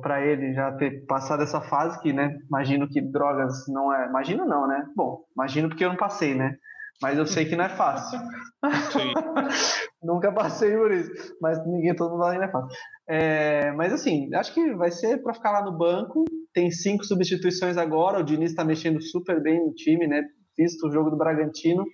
[0.00, 2.38] para ele já ter passado essa fase que, né?
[2.48, 4.06] Imagino que drogas não é.
[4.08, 4.86] Imagino não, né?
[4.96, 6.56] Bom, imagino porque eu não passei, né?
[7.02, 8.18] Mas eu sei que não é fácil.
[10.02, 11.10] Nunca passei por isso.
[11.40, 12.68] Mas ninguém, todo mundo ainda é fácil.
[13.08, 16.24] É, mas assim, acho que vai ser para ficar lá no banco.
[16.52, 18.20] Tem cinco substituições agora.
[18.20, 20.22] O Diniz está mexendo super bem no time, né?
[20.56, 21.84] Visto o jogo do Bragantino.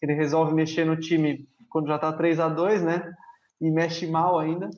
[0.00, 3.12] Ele resolve mexer no time quando já está 3 a 2 né?
[3.60, 4.70] E mexe mal ainda.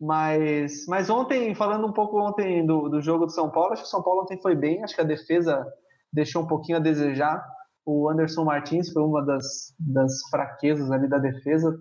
[0.00, 3.88] Mas, mas ontem, falando um pouco ontem do, do jogo do São Paulo, acho que
[3.88, 4.82] o São Paulo ontem foi bem.
[4.82, 5.64] Acho que a defesa
[6.12, 7.42] deixou um pouquinho a desejar
[7.84, 11.76] o Anderson Martins foi uma das, das fraquezas ali da defesa.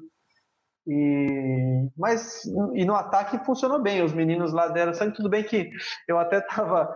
[0.88, 5.16] E, mas e no ataque funcionou bem, os meninos lá deram sangue.
[5.16, 5.70] Tudo bem que
[6.08, 6.94] eu até tava.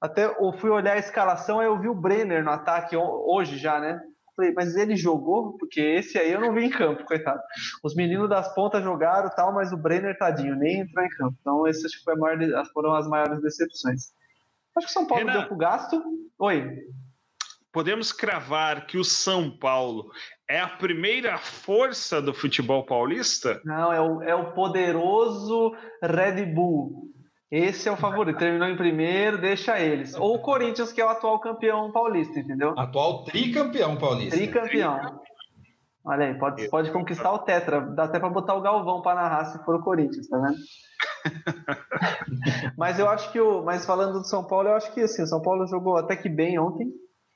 [0.00, 3.80] Até eu fui olhar a escalação, aí eu vi o Brenner no ataque hoje já,
[3.80, 4.00] né?
[4.36, 5.56] Falei, mas ele jogou?
[5.56, 7.40] Porque esse aí eu não vi em campo, coitado.
[7.84, 11.36] Os meninos das pontas jogaram tal, mas o Brenner, tadinho, nem entrou em campo.
[11.40, 11.92] Então, essas
[12.72, 14.12] foram as maiores decepções.
[14.76, 16.02] Acho que o São Paulo Renan, deu pro gasto.
[16.40, 16.84] Oi
[17.74, 20.08] podemos cravar que o São Paulo
[20.48, 23.60] é a primeira força do futebol paulista?
[23.64, 27.10] Não, é o, é o poderoso Red Bull.
[27.50, 28.38] Esse é o favorito.
[28.38, 30.14] Terminou em primeiro, deixa eles.
[30.14, 32.74] Ou o Corinthians, que é o atual campeão paulista, entendeu?
[32.78, 34.36] Atual tricampeão paulista.
[34.36, 35.20] Tricampeão.
[36.06, 37.80] Olha aí, pode, pode conquistar o Tetra.
[37.80, 40.58] Dá até para botar o Galvão para narrar se for o Corinthians, tá vendo?
[42.76, 43.62] mas eu acho que o.
[43.62, 46.28] Mas falando do São Paulo, eu acho que assim, o São Paulo jogou até que
[46.28, 46.92] bem ontem.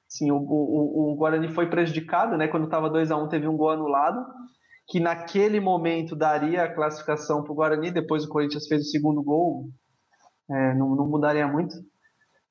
[0.09, 2.49] Sim, o, o, o Guarani foi prejudicado, né?
[2.49, 4.25] Quando estava 2 a 1 teve um gol anulado,
[4.89, 7.91] que naquele momento daria a classificação para o Guarani.
[7.91, 9.69] Depois o Corinthians fez o segundo gol,
[10.51, 11.77] é, não, não mudaria muito.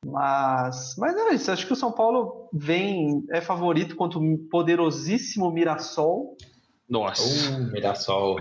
[0.06, 1.52] Mas, mas é isso.
[1.52, 6.38] Acho que o São Paulo vem é favorito contra o poderosíssimo Mirassol.
[6.88, 8.38] Nossa, uh, Mirassol.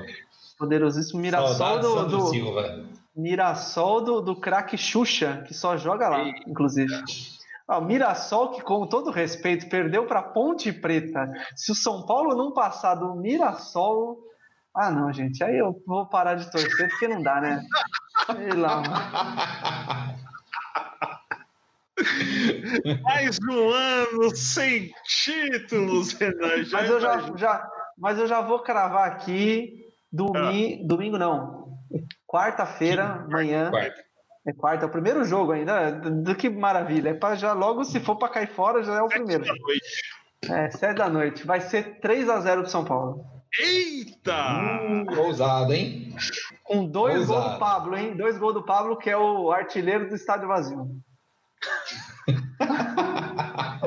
[0.58, 2.84] Poderosíssimo Mirassol do, do Silva.
[3.16, 6.92] Mirassol do, do craque Xuxa, que só joga lá, inclusive.
[7.68, 11.32] Ah, o Mirassol, que com todo respeito, perdeu para Ponte Preta.
[11.56, 14.18] Se o São Paulo não passar do Mirassol.
[14.74, 15.42] Ah, não, gente.
[15.42, 17.60] Aí eu vou parar de torcer porque não dá, né?
[18.26, 18.82] Sei lá.
[23.02, 24.92] Mais um ano sem
[25.24, 26.62] títulos, Renan.
[26.62, 29.84] Já mas, eu já, já, mas eu já vou cravar aqui.
[30.12, 30.86] Domingo, ah.
[30.86, 31.80] domingo não.
[32.26, 33.70] Quarta-feira, amanhã.
[33.70, 34.05] Quarta.
[34.46, 35.90] É quarta, é o primeiro jogo ainda.
[35.90, 37.08] Do que maravilha.
[37.10, 39.44] É para já logo, se for para cair fora, já é o primeiro.
[39.44, 40.02] Da noite.
[40.48, 41.46] É, sete da noite.
[41.46, 43.24] Vai ser 3 a 0 pro São Paulo.
[43.58, 44.60] Eita!
[44.60, 46.14] Hum, ousado, hein?
[46.62, 48.16] Com dois gols do Pablo, hein?
[48.16, 50.90] Dois gols do Pablo, que é o artilheiro do estádio vazio.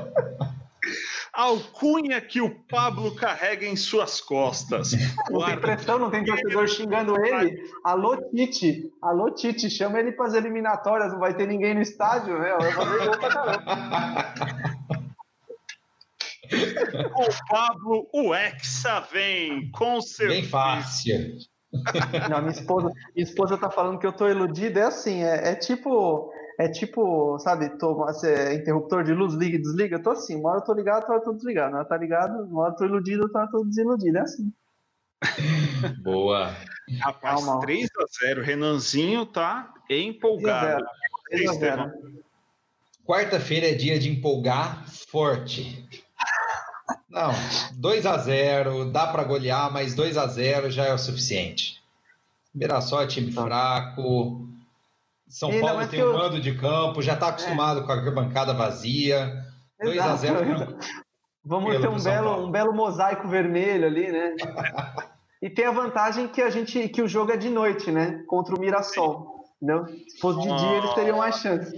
[1.39, 4.91] alcunha que o Pablo carrega em suas costas.
[5.29, 7.57] Não tem pressão, não tem torcedor xingando ele.
[7.83, 8.91] Alô, Tite.
[9.01, 12.53] Alô, Tite, chama ele para as eliminatórias, não vai ter ninguém no estádio, né?
[12.59, 14.33] Vai fazer gol pra caramba.
[17.15, 20.41] O Pablo, o Hexa vem, com certeza.
[20.41, 21.37] Bem fácil.
[22.29, 24.79] Não, minha esposa, minha esposa tá falando que eu tô iludido.
[24.79, 29.61] É assim, é, é tipo é tipo, sabe, tô, é interruptor de luz, liga e
[29.61, 29.95] desliga.
[29.95, 31.69] Eu tô assim, uma hora eu tô ligado, outra hora eu tô desligado.
[31.69, 34.17] Uma hora tá ligado, uma hora eu tô iludido, outra hora eu tô desiludido.
[34.17, 34.51] É assim.
[36.03, 36.53] Boa.
[36.99, 38.41] Rapaz, 3x0.
[38.41, 40.85] Renanzinho tá empolgado.
[43.05, 45.87] Quarta-feira é dia de empolgar forte.
[47.09, 47.31] Não,
[47.75, 51.81] 2 a 0 dá para golear, mas 2 a 0 já é o suficiente.
[52.53, 53.43] Mirassol é time tá.
[53.43, 54.48] fraco,
[55.29, 56.13] são Paulo tem um eu...
[56.13, 57.83] mando de campo, já está acostumado é.
[57.83, 59.43] com a bancada vazia.
[59.81, 60.77] 2 a 0
[61.45, 64.35] Vamos ter um belo, um belo mosaico vermelho ali, né?
[65.41, 68.23] e tem a vantagem que a gente que o jogo é de noite, né?
[68.27, 69.38] Contra o Mirassol.
[69.61, 69.85] Não?
[69.87, 71.77] Se fosse de dia, eles teriam mais chance.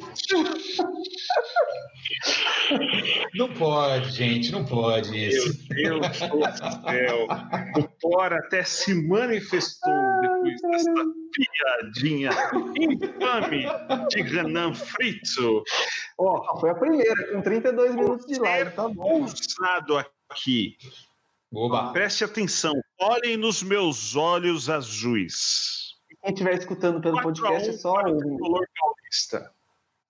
[3.34, 5.66] Não pode, gente, não pode isso.
[5.70, 7.28] Meu Deus do céu.
[7.78, 10.94] O Thor até se manifestou depois dessa
[11.34, 12.30] piadinha
[12.78, 13.66] infame
[14.10, 15.64] de Renan Fritzo.
[16.18, 19.22] Ó, oh, foi a primeira, com 32 minutos de live, tá bom.
[19.22, 19.98] Ousado
[20.30, 20.78] aqui.
[21.52, 21.92] Oba.
[21.92, 25.81] Preste atenção, olhem nos meus olhos azuis.
[26.22, 29.52] Quem estiver escutando pelo podcast é só o color paulista.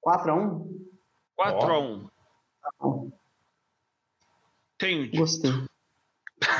[0.05, 0.89] 4x1?
[1.39, 3.11] 4x1.
[4.77, 5.11] Tenho.
[5.11, 5.51] Gostei.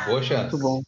[0.06, 0.56] Boa chance.
[0.56, 0.82] Muito bom.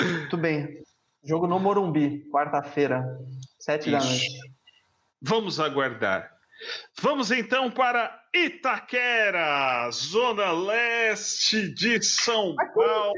[0.00, 0.82] Muito bem.
[1.22, 3.04] Jogo no Morumbi, quarta-feira,
[3.58, 4.40] sete da noite.
[5.20, 6.34] Vamos aguardar.
[7.00, 13.14] Vamos então para Itaquera, zona leste de São Paulo.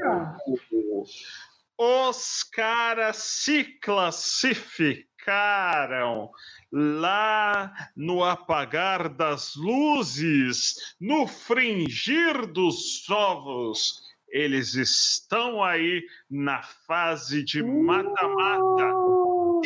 [1.77, 6.31] Os caras se classificaram
[6.71, 14.01] lá no apagar das luzes, no fringir dos ovos.
[14.29, 18.93] Eles estão aí na fase de mata-mata.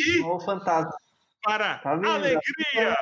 [0.00, 0.38] E oh,
[1.42, 2.96] para tá alegria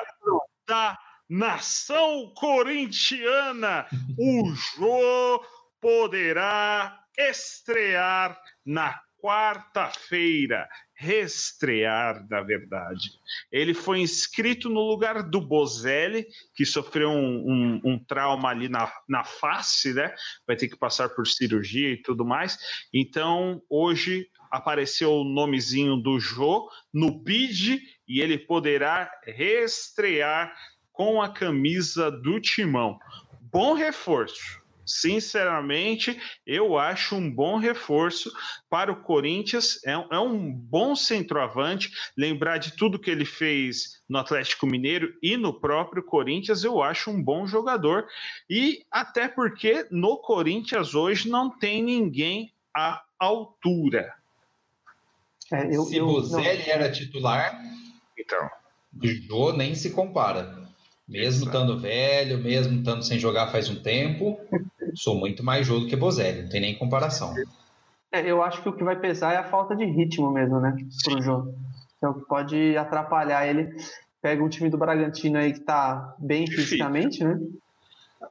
[0.66, 3.86] da nação corintiana,
[4.18, 5.44] o Jô
[5.80, 13.10] poderá estrear na quarta-feira, restrear, na verdade.
[13.50, 18.92] Ele foi inscrito no lugar do Bozelli, que sofreu um, um, um, trauma ali na,
[19.08, 20.14] na face, né?
[20.46, 22.58] Vai ter que passar por cirurgia e tudo mais.
[22.94, 30.54] Então, hoje apareceu o nomezinho do Jô no bid e ele poderá restrear
[30.92, 32.98] com a camisa do Timão.
[33.50, 38.32] Bom reforço sinceramente, eu acho um bom reforço
[38.70, 39.80] para o Corinthians.
[39.84, 41.90] É, é, um bom centroavante.
[42.16, 47.10] Lembrar de tudo que ele fez no Atlético Mineiro e no próprio Corinthians, eu acho
[47.10, 48.06] um bom jogador.
[48.48, 54.14] E até porque no Corinthians hoje não tem ninguém à altura.
[55.52, 57.60] É, eu, se Bozelli era titular,
[58.18, 58.50] então.
[59.00, 60.66] o Jô nem se compara.
[61.06, 64.40] Mesmo estando velho, mesmo estando sem jogar faz um tempo,
[64.96, 67.34] sou muito mais jogo que Bozelli, não tem nem comparação.
[68.12, 70.76] É, eu acho que o que vai pesar é a falta de ritmo mesmo, né?
[71.04, 71.54] Pro jogo.
[72.02, 73.74] É o que pode atrapalhar ele.
[74.22, 77.38] Pega um time do Bragantino aí que tá bem fisicamente, né?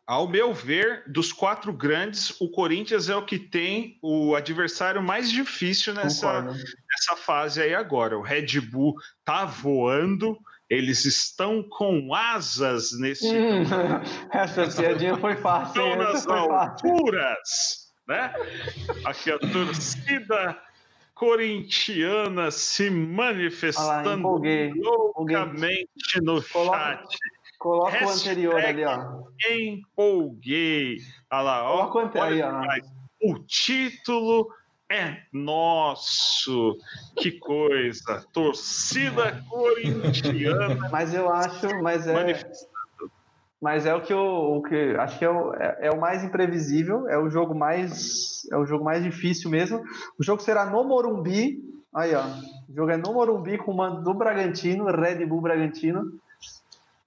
[0.05, 5.29] Ao meu ver, dos quatro grandes, o Corinthians é o que tem o adversário mais
[5.29, 8.17] difícil nessa, nessa fase aí agora.
[8.17, 10.37] O Red Bull tá voando,
[10.69, 13.27] eles estão com asas nesse.
[13.27, 13.63] Hum,
[14.31, 15.81] essa piadinha foi fácil.
[15.81, 18.33] Estão nas alturas, né?
[19.05, 20.57] Aqui a torcida
[21.13, 24.41] corintiana se manifestando
[24.75, 27.07] loucamente no chat.
[27.57, 29.23] Coloca o anterior ali, ó.
[29.49, 30.97] Empolguei.
[31.31, 31.87] Olha lá, ó.
[31.87, 32.61] Coloca o aí, ó.
[33.23, 34.49] O título
[34.91, 36.77] é nosso.
[37.17, 38.25] Que coisa.
[38.31, 40.89] Torcida corintiana.
[40.91, 42.39] Mas eu acho, mas é.
[43.61, 46.23] Mas é o que eu, o que acho que é o, é, é o mais
[46.23, 49.83] imprevisível, é o jogo mais é o jogo mais difícil mesmo.
[50.19, 51.59] O jogo será no Morumbi.
[51.93, 52.25] Aí, ó.
[52.69, 56.11] O jogo é no Morumbi com o mando do Bragantino, Red Bull Bragantino.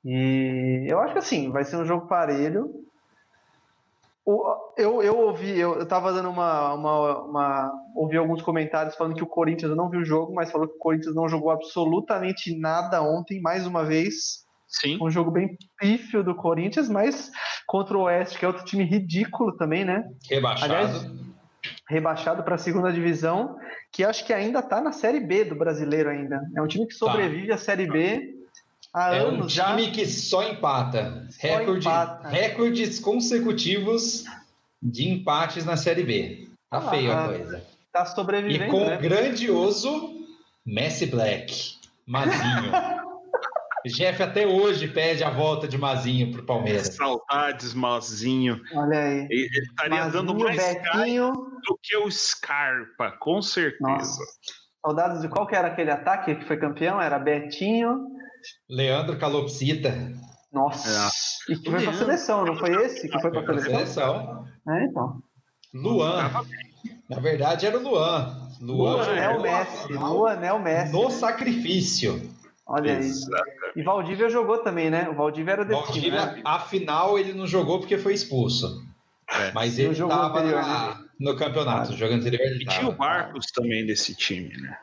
[0.05, 2.88] E eu acho que assim, vai ser um jogo parelho.
[4.77, 9.23] Eu, eu ouvi, eu, eu tava dando uma, uma, uma, Ouvi alguns comentários falando que
[9.23, 13.03] o Corinthians não viu o jogo, mas falou que o Corinthians não jogou absolutamente nada
[13.03, 14.47] ontem, mais uma vez.
[14.69, 14.99] Sim.
[15.01, 17.31] Um jogo bem pífio do Corinthians, mas
[17.67, 20.05] contra o Oeste, que é outro time ridículo também, né?
[20.31, 20.75] Rebaixado.
[20.75, 21.11] Aliás,
[21.89, 23.57] rebaixado para a segunda divisão,
[23.91, 26.43] que acho que ainda está na Série B do brasileiro ainda.
[26.55, 27.07] É um time que tá.
[27.07, 27.55] sobrevive tá.
[27.55, 28.38] à Série B
[28.95, 29.91] há é anos um time já.
[29.91, 31.27] que só empata.
[31.31, 32.29] Só Recorde, empata.
[32.29, 34.25] Recordes consecutivos
[34.83, 36.49] de empates na Série B.
[36.71, 37.65] Tá ah, feia a coisa.
[37.93, 38.65] Tá sobrevivendo.
[38.65, 38.97] E com né?
[38.97, 40.27] o grandioso
[40.65, 42.73] Messi Black, Mazinho.
[43.87, 46.95] Jeff até hoje pede a volta de Mazinho pro Palmeiras.
[46.95, 48.61] Saudades, Mazinho.
[48.75, 49.27] Olha aí.
[49.31, 51.33] Ele estaria Mazinho, dando mais Betinho...
[51.33, 53.81] do que o Scarpa, com certeza.
[53.81, 54.23] Nossa.
[54.85, 57.01] Saudades de qual que era aquele ataque que foi campeão?
[57.01, 58.07] Era Betinho,
[58.69, 60.13] Leandro Calopsita.
[60.53, 60.89] Nossa.
[60.89, 61.53] É.
[61.53, 63.73] E que foi pra seleção, não foi esse que foi pra seleção?
[63.73, 64.45] seleção.
[64.69, 65.23] É, então.
[65.75, 66.31] Luan.
[67.09, 68.49] Na verdade era o Luan.
[68.61, 69.93] Luan, Luan é o Messi.
[69.93, 70.93] Luan é o Messi.
[70.93, 72.31] No sacrifício.
[72.67, 73.11] Olha aí.
[73.77, 75.09] E Valdívia jogou também, né?
[75.09, 76.43] O Valdívia era desse Valdívia, time, né?
[76.45, 78.85] afinal, ele não jogou porque foi expulso.
[79.31, 79.53] É.
[79.53, 81.05] Mas ele estava né?
[81.19, 82.47] no campeonato, jogo anterior.
[82.61, 84.77] E tinha o Marcos também desse time, né?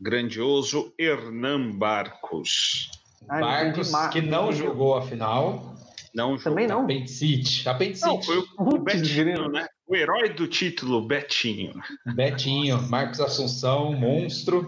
[0.00, 2.90] Grandioso Hernan Barcos.
[3.28, 5.74] Ah, Barcos, que não jogou a final.
[6.14, 6.44] Não jogou.
[6.44, 6.82] Também não.
[6.84, 7.68] Apendicite.
[7.68, 8.06] Apendicite.
[8.06, 9.66] Não, foi o, o Betinho, né?
[9.86, 11.74] O herói do título, Betinho.
[12.14, 14.66] Betinho, Marcos Assunção, monstro.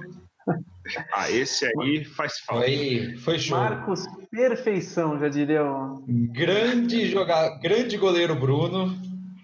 [1.12, 2.64] Ah, esse aí faz falta.
[2.64, 3.58] Foi, foi show.
[3.58, 6.04] Marcos Perfeição, já diria o.
[6.06, 7.58] Grande, joga...
[7.58, 8.96] Grande goleiro Bruno.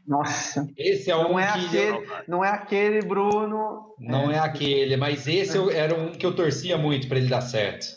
[0.07, 0.69] Nossa.
[0.77, 1.67] Esse é não um é que...
[1.67, 3.95] aquele, não é aquele, Bruno.
[3.99, 5.77] Não é, é aquele, mas esse é.
[5.77, 7.97] era um que eu torcia muito para ele dar certo.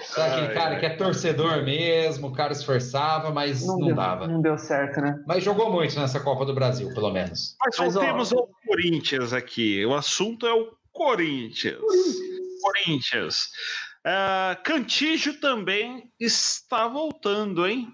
[0.00, 4.28] Sabe aquele cara que é torcedor mesmo, o cara esforçava, mas não, não deu, dava.
[4.28, 5.22] Não deu certo, né?
[5.26, 7.56] Mas jogou muito nessa Copa do Brasil, pelo menos.
[7.64, 9.84] Mas, mas voltemos ao Corinthians aqui.
[9.86, 11.80] O assunto é o Corinthians.
[11.80, 12.62] Corinthians.
[12.62, 13.48] Corinthians.
[14.06, 17.92] Uh, Cantígio também está voltando, hein?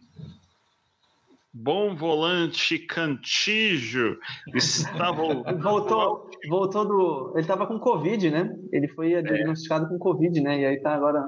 [1.55, 4.19] Bom volante Cantijo
[4.55, 5.63] está voltando.
[5.63, 7.33] voltou, voltou do.
[7.35, 8.51] Ele estava com Covid, né?
[8.73, 9.23] Ele foi é.
[9.23, 10.61] diagnosticado com Covid, né?
[10.61, 11.23] E aí tá agora.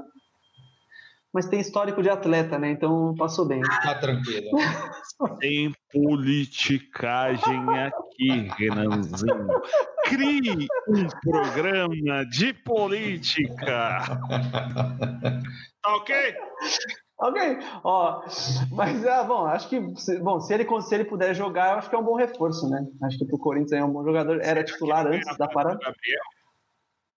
[1.31, 2.70] Mas tem histórico de atleta, né?
[2.70, 3.61] Então passou bem.
[3.61, 4.51] Tá tranquilo.
[5.41, 9.49] Tem politicagem aqui, Renanzinho.
[10.05, 13.99] Crie um programa de política.
[15.85, 16.35] Tá ok?
[17.16, 18.22] Ok, ó,
[18.72, 19.78] mas é bom, acho que
[20.20, 22.84] bom, se ele, se ele puder jogar, eu acho que é um bom reforço, né?
[23.02, 24.40] Acho que pro Corinthians é um bom jogador.
[24.42, 25.78] Era titular antes da parada.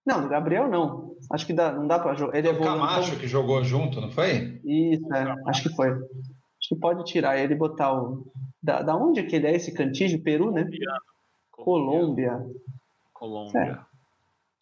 [0.05, 1.15] Não, do Gabriel não.
[1.31, 2.37] Acho que dá, não dá para jogar.
[2.37, 3.19] Ele é o Camacho então...
[3.19, 4.61] que jogou junto, não foi?
[4.63, 5.89] Isso, é, acho que foi.
[5.89, 8.25] Acho que pode tirar ele e botar o.
[8.61, 10.23] Da, da onde é que ele é esse cantígio?
[10.23, 10.69] Peru, né?
[11.51, 12.39] Colômbia.
[13.13, 13.59] Colômbia.
[13.59, 13.86] É.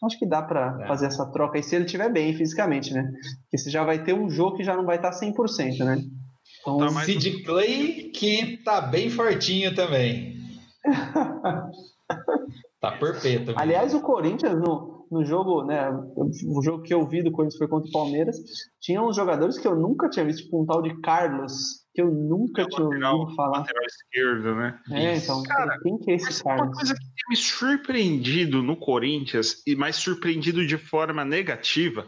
[0.03, 0.87] Acho que dá para é.
[0.87, 3.03] fazer essa troca aí se ele estiver bem fisicamente, né?
[3.43, 6.03] Porque você já vai ter um jogo que já não vai estar 100%, né?
[6.61, 10.35] Então, tá Sid Clay, que tá bem fortinho também.
[12.81, 13.53] tá perfeito.
[13.55, 15.89] Aliás, o Corinthians, no, no jogo, né?
[16.17, 18.37] O jogo que eu vi do Corinthians foi contra o Palmeiras,
[18.81, 22.11] tinha uns jogadores que eu nunca tinha visto, tipo um tal de Carlos, que eu
[22.11, 23.59] nunca é tinha lateral, ouvido falar.
[23.59, 24.79] Lateral esquerdo, né?
[24.91, 26.63] É, então, Cara, quem que é esse cara?
[26.63, 32.07] Uma coisa que tem me surpreendido no Corinthians, e mais surpreendido de forma negativa,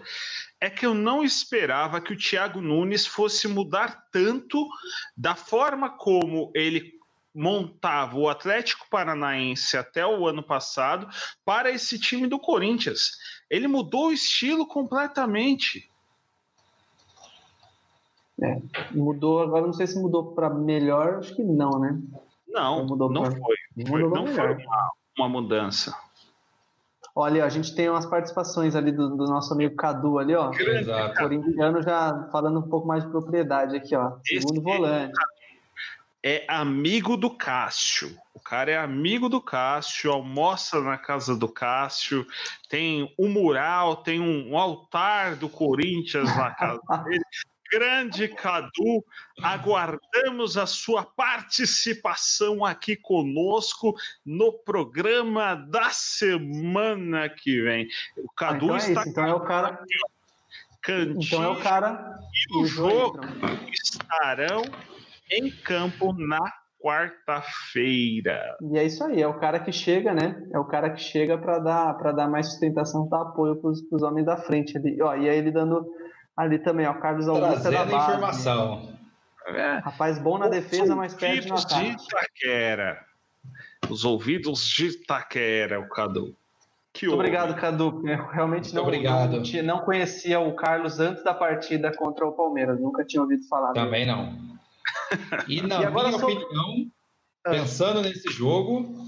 [0.60, 4.68] é que eu não esperava que o Thiago Nunes fosse mudar tanto
[5.16, 6.98] da forma como ele
[7.34, 11.08] montava o Atlético Paranaense até o ano passado
[11.46, 13.12] para esse time do Corinthians.
[13.50, 15.90] Ele mudou o estilo completamente.
[18.42, 18.62] É,
[18.92, 22.00] mudou, agora não sei se mudou para melhor, acho que não, né?
[22.48, 23.32] Não, mudou não pra...
[23.32, 23.56] foi.
[23.76, 25.96] Mudou não foi uma, uma, mudança.
[27.16, 30.52] Olha, a gente tem umas participações ali do, do nosso amigo Cadu ali, ó.
[30.54, 31.20] Exato.
[31.20, 34.14] Corintiano já falando um pouco mais de propriedade aqui, ó.
[34.24, 35.14] Segundo volante.
[36.24, 38.16] É amigo do Cássio.
[38.36, 42.26] O cara é amigo do Cássio, almoça na casa do Cássio,
[42.70, 47.24] tem um mural, tem um, um altar do Corinthians na casa dele
[47.72, 49.04] grande Cadu,
[49.42, 53.96] aguardamos a sua participação aqui conosco
[54.26, 57.88] no programa da semana que vem.
[58.18, 59.04] O Cadu então é está.
[59.08, 59.80] Então é o cara.
[60.82, 62.20] Cantinho então é o cara.
[62.50, 63.20] E o jogo
[63.72, 64.62] estarão
[65.30, 66.40] em campo na
[66.80, 68.56] quarta-feira.
[68.62, 70.42] E é isso aí, é o cara que chega, né?
[70.54, 74.04] É o cara que chega para dar para dar mais sustentação, dar apoio para os
[74.04, 75.02] homens da frente ali.
[75.02, 75.86] Ó, e aí ele dando
[76.38, 78.12] Ali também, ó, Carlos Augusto é da base.
[78.12, 78.94] informação.
[79.48, 79.80] É.
[79.80, 81.96] Rapaz bom na defesa, mas perde no ataque.
[81.96, 83.06] de Itaquera.
[83.90, 86.36] Os ouvidos de Itaquera, o Cadu.
[86.94, 88.08] Que Muito obrigado, Cadu.
[88.08, 92.80] Eu realmente não, não, não, conhecia o Carlos antes da partida contra o Palmeiras.
[92.80, 93.74] Nunca tinha ouvido falar.
[93.74, 94.18] Também dele.
[94.18, 94.48] não.
[95.48, 96.30] E na e minha sou...
[96.30, 96.92] opinião,
[97.46, 97.52] ah.
[97.52, 99.06] pensando nesse jogo,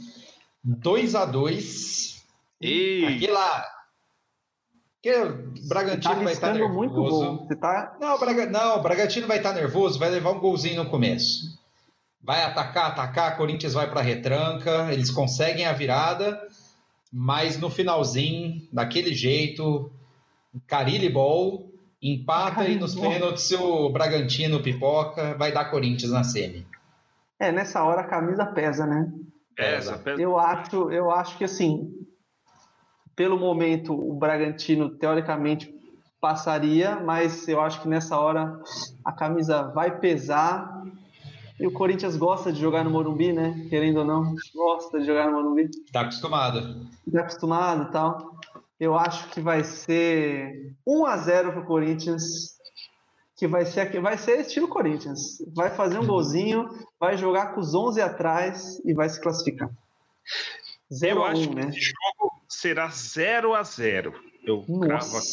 [0.63, 2.25] 2 a 2
[2.61, 3.05] e...
[3.05, 3.65] Aqui lá,
[5.01, 6.77] porque o Bragantino tá vai estar nervoso.
[6.77, 7.47] Muito gol.
[7.47, 7.97] Você tá...
[7.99, 8.45] não, o Braga...
[8.47, 11.57] não, o Bragantino vai estar nervoso, vai levar um golzinho no começo.
[12.21, 16.39] Vai atacar, atacar, Corinthians vai para retranca, eles conseguem a virada,
[17.11, 19.89] mas no finalzinho, daquele jeito,
[20.67, 21.71] Carilli Ball,
[22.01, 26.67] empata e nos pênaltis o Bragantino pipoca, vai dar Corinthians na semi.
[27.39, 29.09] É, nessa hora a camisa pesa, né?
[29.55, 30.21] Pesa, pesa.
[30.21, 31.98] Eu acho, eu acho que assim,
[33.19, 35.75] pelo momento, o Bragantino, teoricamente,
[36.21, 38.57] passaria, mas eu acho que nessa hora
[39.03, 40.85] a camisa vai pesar.
[41.59, 43.67] E o Corinthians gosta de jogar no Morumbi, né?
[43.69, 45.69] Querendo ou não, gosta de jogar no Morumbi.
[45.91, 46.87] Tá acostumado.
[47.11, 48.35] Tá acostumado e tal.
[48.79, 52.57] Eu acho que vai ser 1 a 0 pro Corinthians,
[53.35, 55.43] que vai ser vai ser estilo Corinthians.
[55.53, 59.69] Vai fazer um golzinho, vai jogar com os 11 atrás e vai se classificar.
[60.89, 61.67] 0 a 1, né?
[61.67, 62.28] Esse jogo
[62.59, 65.27] será 0 a 0 Eu cravo aqui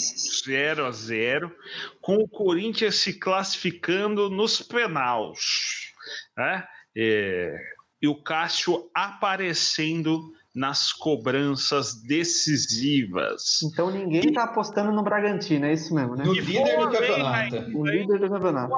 [0.45, 1.55] 0 a 0
[2.01, 5.93] com o Corinthians se classificando nos penais.
[6.37, 6.67] Né?
[6.97, 7.57] É,
[8.01, 13.63] e o Cássio aparecendo nas cobranças decisivas.
[13.63, 16.25] Então ninguém está apostando no Bragantino, é isso mesmo, né?
[16.25, 17.57] No líder do campeonato.
[17.77, 18.75] O líder do campeonato.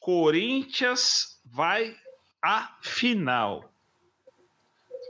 [0.00, 1.96] Corinthians vai
[2.42, 3.72] à final.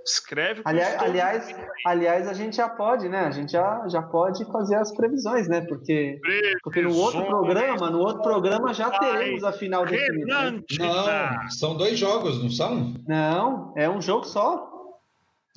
[0.06, 0.62] Escreve.
[0.64, 3.20] Aliás, aliás, aliás, a gente já pode, né?
[3.20, 5.62] A gente já, já pode fazer as previsões, né?
[5.62, 6.20] Porque,
[6.62, 10.52] porque no outro programa, no outro programa já teremos a final definida.
[10.52, 10.62] Né?
[10.78, 12.94] Não, são dois jogos, não são?
[13.06, 14.70] Não, é um jogo só.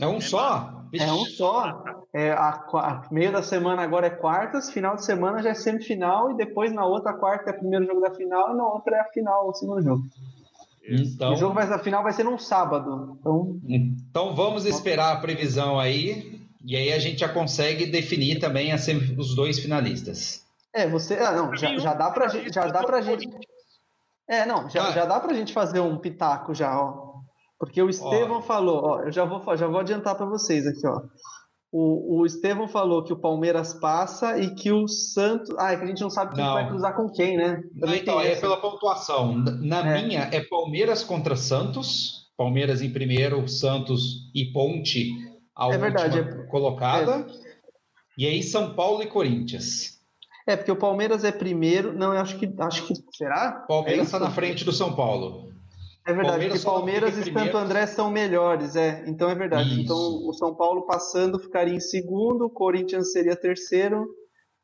[0.01, 0.79] É um só?
[0.93, 1.83] É um só.
[2.11, 6.31] É, a, a, meio da semana agora é quartas, final de semana já é semifinal,
[6.31, 8.99] e depois na outra quarta é o primeiro jogo da final, e na outra é
[9.01, 10.01] a final, o segundo jogo.
[10.89, 13.17] Então, o jogo vai, a final vai ser num sábado.
[13.19, 16.39] Então, então vamos esperar a previsão aí.
[16.65, 20.43] E aí a gente já consegue definir também os dois finalistas.
[20.73, 21.15] É, você.
[21.15, 22.53] Ah, não, já, já dá pra gente.
[22.53, 23.27] Já dá pra gente.
[24.27, 24.91] É, não, já, ah.
[24.91, 27.09] já dá pra gente fazer um pitaco já, ó.
[27.57, 28.41] Porque o Estevão ó.
[28.41, 31.01] falou, ó, eu já vou, já vou adiantar para vocês aqui, ó.
[31.71, 35.55] O, o Estevão falou que o Palmeiras passa e que o Santos.
[35.57, 36.53] Ah, é que a gente não sabe quem não.
[36.53, 37.63] vai cruzar com quem, né?
[37.75, 39.35] Não, então, é pela pontuação.
[39.35, 40.01] Na é.
[40.01, 42.27] minha é Palmeiras contra Santos.
[42.35, 45.11] Palmeiras em primeiro, Santos e Ponte
[45.55, 46.23] a é verdade, é...
[46.45, 47.27] colocada.
[47.29, 47.49] É...
[48.17, 49.99] E aí São Paulo e Corinthians.
[50.47, 51.93] É, porque o Palmeiras é primeiro.
[51.93, 52.51] Não, eu acho que.
[52.57, 53.51] Acho que será?
[53.67, 55.48] Palmeiras está é na frente do São Paulo.
[56.09, 59.03] É verdade, Palmeiras porque Palmeiras e Santo André são melhores, é.
[59.05, 59.69] Então é verdade.
[59.69, 59.81] Isso.
[59.81, 64.07] Então o São Paulo passando ficaria em segundo, o Corinthians seria terceiro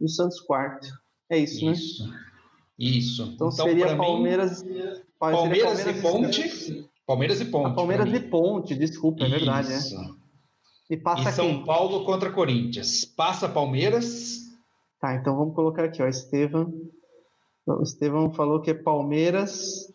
[0.02, 0.88] e o Santos quarto.
[1.30, 2.08] É isso, isso.
[2.08, 2.20] né?
[2.80, 3.22] Isso.
[3.22, 4.74] Então, então seria Palmeiras, mim,
[5.20, 6.90] Palmeiras, Palmeiras, e Ponte.
[7.06, 7.68] Palmeiras e Ponte.
[7.68, 9.72] Ah, Palmeiras e Ponte, desculpa, é verdade.
[9.72, 9.80] É.
[10.90, 11.66] E passa e São quem?
[11.66, 13.06] Paulo contra Corinthians.
[13.06, 14.40] Passa Palmeiras.
[15.00, 16.08] Tá, então vamos colocar aqui, ó.
[16.08, 16.74] Estevam.
[17.68, 19.86] O Estevam falou que é Palmeiras.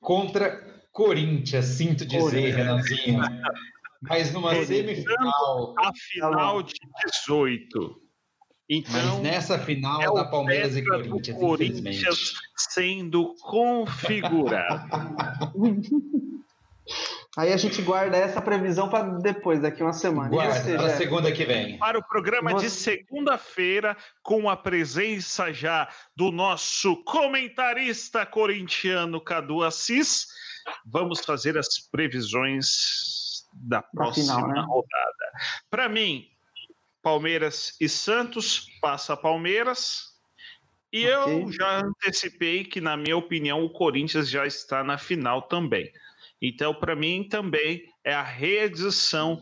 [0.00, 3.20] Contra Corinthians, sinto dizer, Renanzinho.
[4.02, 5.72] Mas numa semifinal.
[5.78, 6.74] A final de
[7.06, 8.02] 18.
[8.68, 14.90] Então, Mas nessa final é da Palmeiras e Corinthians, Corinthians sendo configurado.
[17.36, 20.28] Aí a gente guarda essa previsão para depois, daqui uma semana.
[20.30, 21.78] Guarda, para segunda que vem.
[21.78, 22.66] Para o programa Você...
[22.66, 30.26] de segunda-feira, com a presença já do nosso comentarista corintiano Cadu Assis,
[30.84, 34.64] vamos fazer as previsões da próxima final, né?
[34.66, 35.32] rodada.
[35.70, 36.28] Para mim,
[37.02, 40.08] Palmeiras e Santos, passa Palmeiras.
[40.92, 41.42] E okay.
[41.42, 45.92] eu já antecipei que, na minha opinião, o Corinthians já está na final também.
[46.40, 49.38] Então, para mim, também é a reedição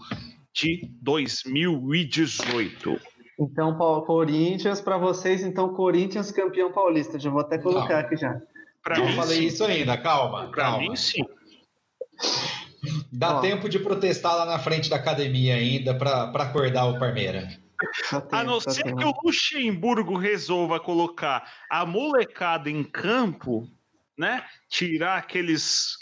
[0.52, 2.98] de 2018.
[3.38, 7.18] Então, Corinthians, para vocês, então, Corinthians campeão paulista.
[7.18, 8.40] Já vou até colocar aqui já.
[8.86, 9.46] Para mim, falei sim.
[9.46, 10.48] isso ainda, calma.
[10.48, 11.26] Para mim, sim.
[13.10, 13.40] Dá Ó.
[13.40, 17.48] tempo de protestar lá na frente da academia ainda para acordar o Parmeira.
[18.30, 23.66] a não ser que o Luxemburgo resolva colocar a molecada em campo,
[24.16, 24.44] né?
[24.68, 25.96] Tirar aqueles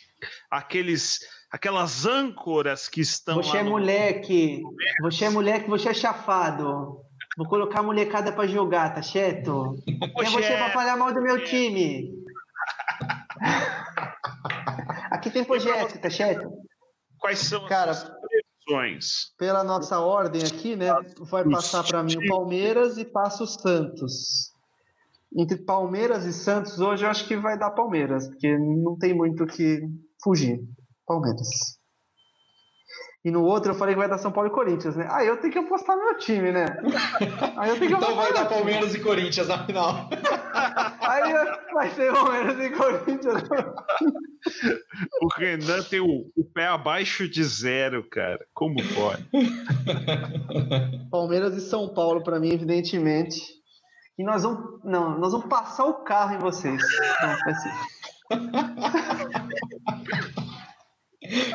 [0.51, 1.20] aqueles
[1.51, 4.61] aquelas âncoras que estão Você é moleque,
[5.01, 7.01] você é moleque, você é chafado.
[7.35, 9.74] Vou colocar a molecada para jogar, tá certo?
[9.87, 12.24] Quem é você para falar mal do meu time?
[15.11, 16.51] Aqui tem projeto, tá certo?
[17.19, 19.33] Quais são Cara, as previsões?
[19.39, 20.89] Pela nossa ordem aqui, né?
[21.31, 24.55] Vai passar para mim o Palmeiras e passa o Santos
[25.37, 29.43] entre Palmeiras e Santos, hoje eu acho que vai dar Palmeiras, porque não tem muito
[29.43, 29.81] o que
[30.23, 30.61] fugir.
[31.07, 31.49] Palmeiras.
[33.25, 35.09] E no outro eu falei que vai dar São Paulo e Corinthians, né?
[35.11, 36.67] Aí eu tenho que apostar meu time, né?
[37.57, 40.09] Aí eu tenho que então vai dar Palmeiras e Corinthians na final.
[41.75, 43.43] Vai ser Palmeiras e Corinthians.
[45.20, 48.47] O Renan tem o, o, pé abaixo de zero, cara.
[48.55, 49.29] Como pode?
[51.11, 53.41] Palmeiras e São Paulo, para mim, evidentemente.
[54.16, 54.85] E nós vamos.
[54.85, 56.81] Não, nós vamos passar o carro em vocês.
[57.20, 57.72] Não, vai ser.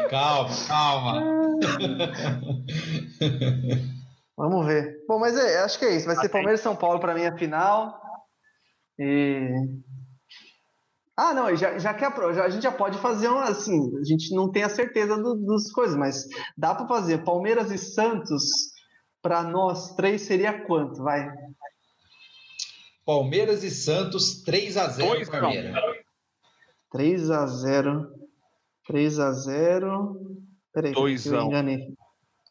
[0.09, 1.24] calma, calma.
[4.36, 5.03] Vamos ver.
[5.07, 6.07] Bom, mas é, acho que é isso.
[6.07, 8.01] Vai ser Palmeiras e São Paulo para mim a final.
[8.97, 9.49] E...
[11.22, 13.93] Ah, não, já, já que a, já, a gente já pode fazer um assim.
[13.97, 16.26] A gente não tem a certeza do, dos coisas, mas
[16.57, 17.26] dá para fazer.
[17.26, 18.45] Palmeiras e Santos,
[19.22, 21.03] para nós três, seria quanto?
[21.03, 21.30] Vai.
[23.05, 25.74] Palmeiras e Santos, 3 a 0 Palmeiras.
[26.89, 28.13] 3 a 0
[28.88, 31.97] 3 a 0 Peraí, 2 eu enganei.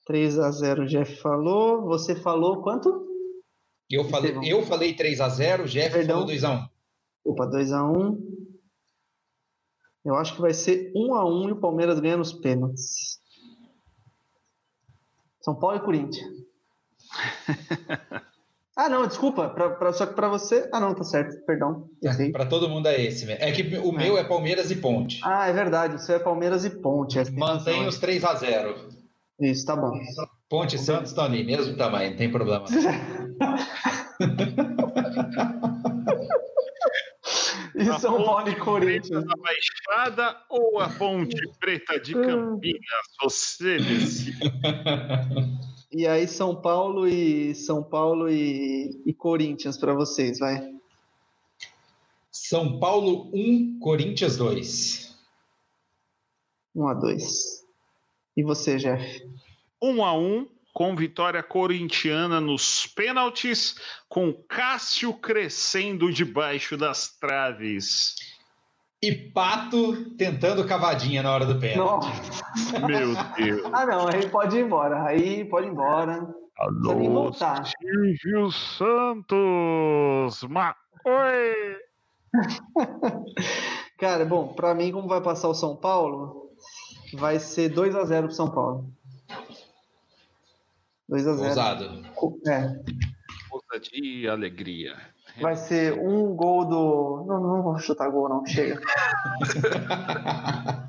[0.04, 1.86] 3 a 0 o Jeff falou.
[1.86, 3.08] Você falou quanto?
[3.88, 6.16] Eu falei, eu falei 3 a 0 o Jeff Perdão.
[6.16, 6.68] falou 2 a 1
[7.24, 8.37] Opa, 2 a 1
[10.04, 13.20] Eu acho que vai ser 1 a 1 e o Palmeiras ganha nos pênaltis.
[15.40, 16.26] São Paulo e Corinthians.
[18.78, 19.48] Ah, não, desculpa.
[19.48, 20.70] Pra, pra, só que para você.
[20.72, 21.88] Ah, não, tá certo, perdão.
[22.00, 23.28] É, para todo mundo é esse.
[23.28, 25.20] É que o meu é Palmeiras e Ponte.
[25.24, 25.96] Ah, é verdade.
[25.96, 27.18] O seu é Palmeiras e Ponte.
[27.18, 28.76] É Mantém os 3 a 0
[29.40, 29.90] Isso, tá bom.
[30.48, 32.66] Ponte e Santos estão ali, mesmo tamanho, não tem problema.
[37.78, 39.24] e São Paulo e Corinthians.
[39.24, 42.82] Da Baixada ou a Ponte Preta de Campinas?
[43.22, 44.38] Você decide.
[45.90, 50.74] E aí São Paulo e São Paulo e, e Corinthians para vocês, vai.
[52.30, 55.18] São Paulo 1, Corinthians 2.
[56.74, 57.66] 1 a 2.
[58.36, 59.26] E você, Jeff?
[59.82, 60.46] 1 a 1
[60.78, 63.74] com vitória corintiana nos pênaltis,
[64.08, 68.14] com Cássio crescendo debaixo das traves
[69.02, 72.06] e Pato tentando cavadinha na hora do pênalti.
[72.86, 73.68] Meu Deus.
[73.72, 75.02] ah, não, aí pode ir embora.
[75.02, 76.32] Aí pode ir embora.
[76.56, 77.32] Alô.
[77.32, 80.44] Silvio Santos!
[80.48, 80.76] Ma...
[81.04, 81.76] Oi!
[83.98, 86.52] Cara, bom, para mim, como vai passar o São Paulo,
[87.14, 88.96] vai ser 2 a 0 pro São Paulo.
[91.08, 92.02] 2 a 0 Ousado.
[92.46, 92.80] É.
[93.50, 94.94] Ousadia e alegria.
[95.40, 97.24] Vai ser um gol do.
[97.26, 98.44] Não, não vou chutar gol, não.
[98.44, 98.80] Chega.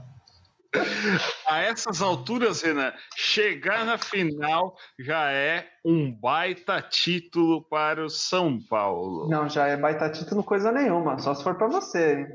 [1.48, 8.60] A essas alturas, Renan, chegar na final já é um baita título para o São
[8.70, 9.28] Paulo.
[9.28, 12.28] Não, já é baita título coisa nenhuma, só se for para você.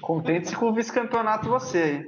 [0.00, 2.06] Contente-se com o vice-campeonato você.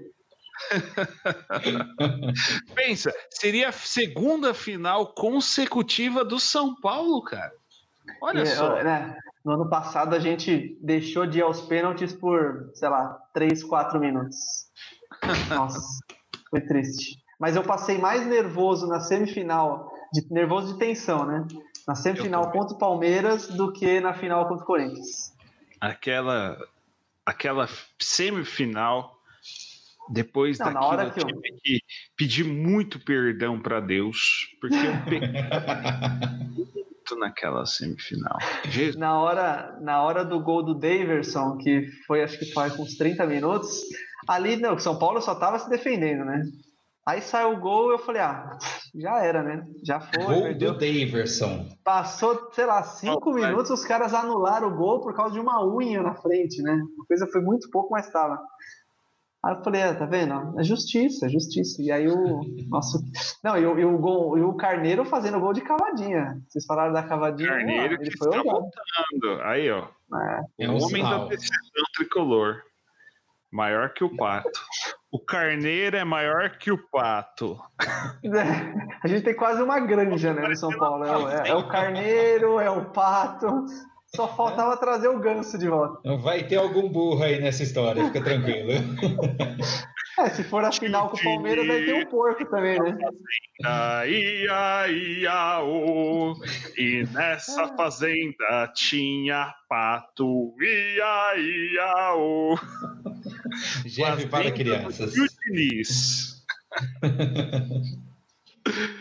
[2.75, 7.53] Pensa, seria a segunda final consecutiva do São Paulo, cara.
[8.21, 8.83] Olha é, só.
[8.83, 9.17] Né?
[9.45, 14.01] No ano passado a gente deixou de ir aos pênaltis por, sei lá, 3, 4
[14.01, 14.37] minutos.
[15.49, 15.81] Nossa,
[16.51, 17.23] foi triste.
[17.39, 21.47] Mas eu passei mais nervoso na semifinal, de, nervoso de tensão, né?
[21.87, 25.35] Na semifinal contra o Palmeiras do que na final contra o Corinthians.
[25.81, 26.59] Aquela,
[27.25, 27.69] aquela
[28.01, 29.16] semifinal
[30.09, 31.57] Depois não, daquilo, eu tive eu...
[31.63, 31.81] que
[32.17, 35.29] pedir muito perdão para Deus, porque eu peguei
[36.55, 38.39] muito naquela semifinal.
[38.65, 38.97] Jesus.
[38.97, 42.97] Na hora, na hora do gol do Daverson, que foi acho que foi com uns
[42.97, 43.81] 30 minutos,
[44.29, 46.43] ali não, São Paulo só tava se defendendo, né?
[47.07, 48.59] Aí saiu o gol eu falei, ah,
[48.93, 49.65] já era, né?
[49.85, 50.25] Já foi.
[50.25, 50.73] Gol perdeu.
[50.73, 51.69] do Daverson.
[51.85, 55.65] Passou, sei lá, cinco oh, minutos, os caras anularam o gol por causa de uma
[55.65, 56.77] unha na frente, né?
[57.01, 58.37] A coisa foi muito pouco, mas estava.
[59.47, 60.59] Aí eu falei, é, tá vendo?
[60.59, 61.81] É justiça, é justiça.
[61.81, 62.99] E aí o nosso.
[63.45, 66.43] Não, e o, e o, gol, e o Carneiro fazendo gol de cavadinha.
[66.49, 67.51] Vocês falaram da cavadinha?
[67.51, 69.43] Carneiro lá, ele foi está voltando.
[69.43, 69.87] Aí, ó.
[70.59, 72.61] É, o é homem da decisão tricolor.
[73.53, 74.51] Maior que o pato.
[75.13, 77.57] O carneiro é maior que o pato.
[78.25, 81.05] É, a gente tem quase uma granja, né, no São Paulo.
[81.05, 83.65] É, é, o carneiro, é o pato.
[84.17, 86.17] Só faltava trazer o ganso de volta.
[86.17, 88.73] Vai ter algum burro aí nessa história, fica tranquilo.
[90.19, 92.97] É, se for a final com o Palmeiras, vai ter um porco também, né?
[94.09, 96.35] Ia, ia, oh,
[96.75, 100.55] e nessa fazenda tinha pato.
[100.59, 102.57] Ia, ia, oh.
[103.85, 105.13] Jeff para crianças.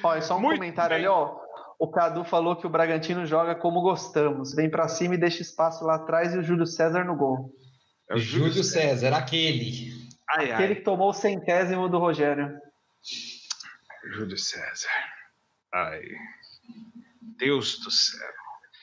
[0.04, 1.06] Olha, só um Muito comentário bem.
[1.06, 1.45] ali, ó.
[1.80, 4.54] O Cadu falou que o Bragantino joga como gostamos.
[4.54, 7.54] Vem para cima e deixa espaço lá atrás e o Júlio César no gol.
[8.10, 9.92] É o Júlio, Júlio César, César, aquele.
[10.30, 10.76] Ai, aquele ai.
[10.76, 12.58] que tomou o centésimo do Rogério.
[14.14, 14.90] Júlio César.
[15.74, 16.02] Ai.
[17.38, 18.34] Deus do céu.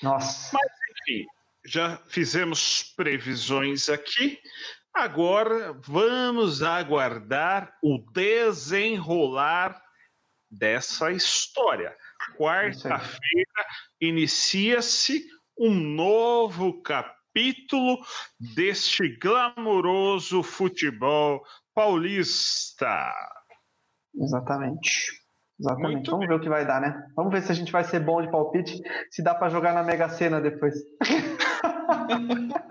[0.02, 0.50] Nossa.
[0.52, 1.26] Mas, enfim,
[1.64, 4.38] já fizemos previsões aqui.
[4.92, 9.80] Agora vamos aguardar o desenrolar
[10.50, 11.96] dessa história.
[12.36, 13.66] Quarta-feira
[14.00, 15.26] inicia-se
[15.58, 17.98] um novo capítulo
[18.38, 21.42] deste glamouroso futebol
[21.74, 23.12] paulista.
[24.14, 25.22] Exatamente.
[25.58, 25.92] Exatamente.
[25.92, 26.28] Muito Vamos bem.
[26.28, 27.06] ver o que vai dar, né?
[27.14, 29.82] Vamos ver se a gente vai ser bom de palpite, se dá para jogar na
[29.82, 30.74] Mega Sena depois.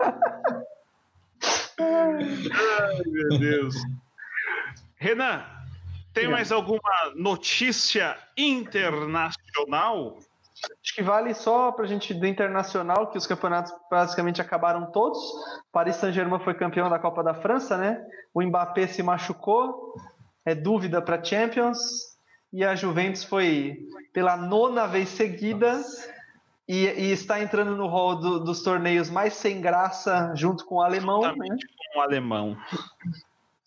[1.78, 3.74] Ai, meu Deus.
[4.96, 5.44] Renan,
[6.12, 6.80] tem mais alguma
[7.14, 10.18] notícia internacional?
[10.82, 15.18] Acho que vale só para a gente do internacional, que os campeonatos basicamente acabaram todos.
[15.72, 18.04] Paris Saint-Germain foi campeão da Copa da França, né?
[18.32, 19.94] O Mbappé se machucou,
[20.44, 22.12] é dúvida para Champions.
[22.52, 25.80] E a Juventus foi pela nona vez seguida
[26.68, 30.82] e, e está entrando no hall do, dos torneios mais sem graça, junto com o
[30.82, 31.22] alemão.
[31.22, 31.56] Né?
[31.94, 32.56] Com o alemão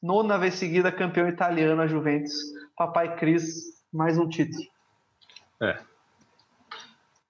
[0.05, 2.33] nona vez seguida campeão italiano a Juventus.
[2.77, 3.43] Papai Cris,
[3.91, 4.63] mais um título.
[5.61, 5.79] É.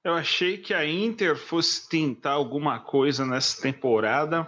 [0.03, 4.47] Eu achei que a Inter fosse tentar alguma coisa nessa temporada,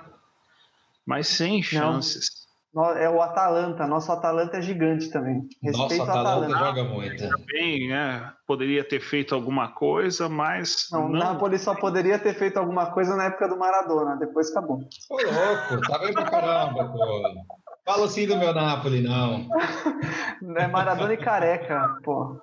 [1.05, 2.29] mas sem chances.
[2.73, 2.91] Não.
[2.95, 5.49] É o Atalanta, nosso Atalanta é gigante também.
[5.63, 7.27] Respeito nosso Atalanta, Atalanta joga muito.
[7.27, 8.31] Também, né?
[8.45, 10.87] Poderia ter feito alguma coisa, mas.
[10.91, 11.17] Não, não.
[11.17, 14.87] Napoli só poderia ter feito alguma coisa na época do Maradona, depois acabou.
[15.09, 17.66] Ô, louco, tá bem pra caramba, pô.
[17.87, 19.47] Fala assim do meu Napoli, não.
[20.57, 22.37] É Maradona e careca, pô.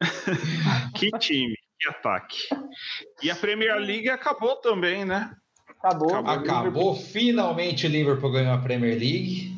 [0.94, 2.36] que time, que ataque.
[3.22, 5.34] E a Premier League acabou também, né?
[5.66, 6.14] Acabou.
[6.14, 6.94] Acabou, acabou.
[6.94, 9.56] finalmente o Liverpool ganhou a Premier League.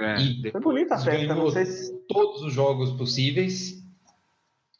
[0.00, 1.92] É, e foi bonita a festa, não sei se...
[2.08, 3.80] todos os jogos possíveis.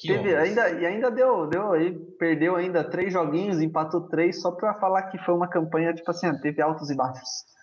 [0.00, 4.74] Teve, ainda, e ainda deu, deu aí, perdeu ainda três joguinhos, empatou três, só para
[4.74, 7.57] falar que foi uma campanha, tipo assim, teve altos e baixos.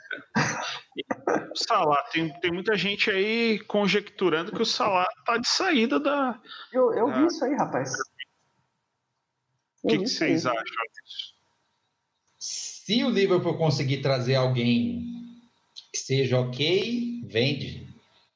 [1.51, 6.39] O Salah, tem, tem muita gente aí conjecturando que o Salah tá de saída da.
[6.71, 7.19] Eu, eu da...
[7.19, 7.93] vi isso aí, rapaz.
[9.83, 11.35] O que, que vocês acham disso?
[12.39, 15.03] Se o Liverpool conseguir trazer alguém
[15.91, 17.87] que seja ok, vende.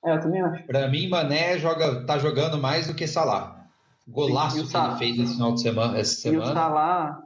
[0.06, 0.64] É, eu também acho.
[0.64, 3.68] Pra mim, Mané joga, tá jogando mais do que Salah.
[4.08, 6.00] Golaço que ele fez esse final de semana.
[6.00, 6.46] Essa semana.
[6.46, 7.24] E o Salah,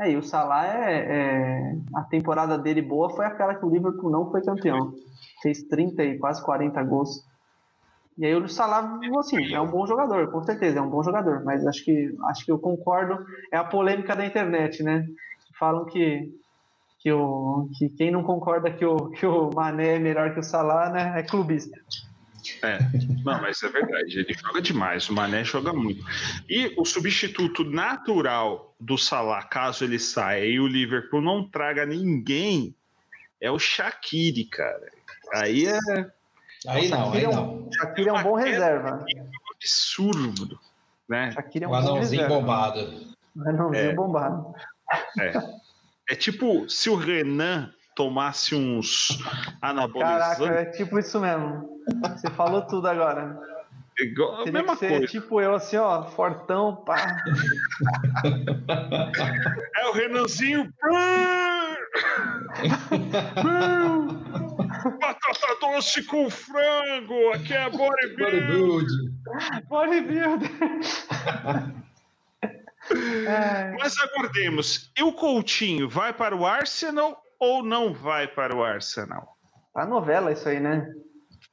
[0.00, 4.10] é, e o Salah é, é, A temporada dele boa foi aquela que o Liverpool
[4.10, 4.94] não foi campeão.
[5.42, 7.22] Fez 30 e quase 40 gols.
[8.16, 11.44] E aí o Salah, assim, é um bom jogador, com certeza, é um bom jogador.
[11.44, 13.24] Mas acho que acho que eu concordo.
[13.52, 15.06] É a polêmica da internet, né?
[15.58, 16.34] Falam que,
[16.98, 20.42] que, o, que quem não concorda que o, que o Mané é melhor que o
[20.42, 21.12] Salah, né?
[21.14, 21.78] É clubista.
[22.62, 22.78] É,
[23.24, 26.04] não, mas é verdade, ele joga demais, o Mané joga muito.
[26.48, 32.74] E o substituto natural do Salah, caso ele saia e o Liverpool não traga ninguém,
[33.40, 34.92] é o Shaqiri, cara.
[35.34, 35.78] Aí é.
[36.66, 37.68] Aí não, aí não.
[37.72, 39.04] É Shaqiri é um bom reserva.
[39.16, 40.58] É um absurdo,
[41.08, 41.32] né?
[41.32, 43.14] Shaqiri é um anãozinho bombado.
[43.34, 43.94] O anãozinho é.
[43.94, 44.54] bombado.
[45.18, 45.32] É.
[46.10, 49.18] é tipo se o Renan tomasse uns
[49.60, 50.38] anabolizantes.
[50.38, 51.68] Caraca, é tipo isso mesmo.
[52.02, 53.38] Você falou tudo agora.
[53.98, 55.06] Igual, Teria mesma que ser coisa.
[55.06, 57.18] tipo eu, assim, ó, fortão, pá.
[59.76, 60.72] É o Renanzinho.
[64.98, 67.32] Batata doce com frango.
[67.34, 67.68] Aqui é.
[69.68, 70.50] Bodybuilder.
[73.28, 74.90] É, Mas aguardemos.
[74.96, 79.36] E o Coutinho vai para o Arsenal ou não vai para o Arsenal?
[79.72, 80.86] tá novela isso aí, né?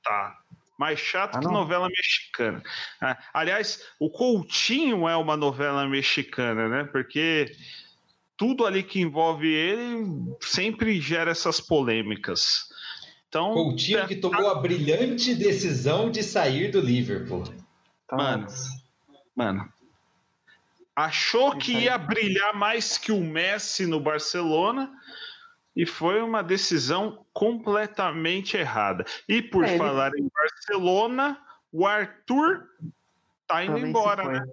[0.04, 0.38] Tá.
[0.78, 2.62] Mais chato Ah, que novela mexicana.
[3.02, 6.84] Ah, aliás, o Coutinho é uma novela mexicana, né?
[6.84, 7.52] Porque
[8.36, 10.06] tudo ali que envolve ele
[10.40, 12.70] sempre gera essas polêmicas.
[13.28, 17.44] Então, Coutinho que tomou a brilhante decisão de sair do Liverpool.
[18.08, 18.16] Tá.
[18.16, 18.48] Mano.
[19.36, 19.74] mano,
[20.96, 24.92] achou que ia brilhar mais que o Messi no Barcelona
[25.78, 29.06] e foi uma decisão completamente errada.
[29.30, 31.40] E por É, ele- falar em Barcelona,
[31.72, 32.68] o Arthur
[33.46, 34.46] tá indo Também se embora, né?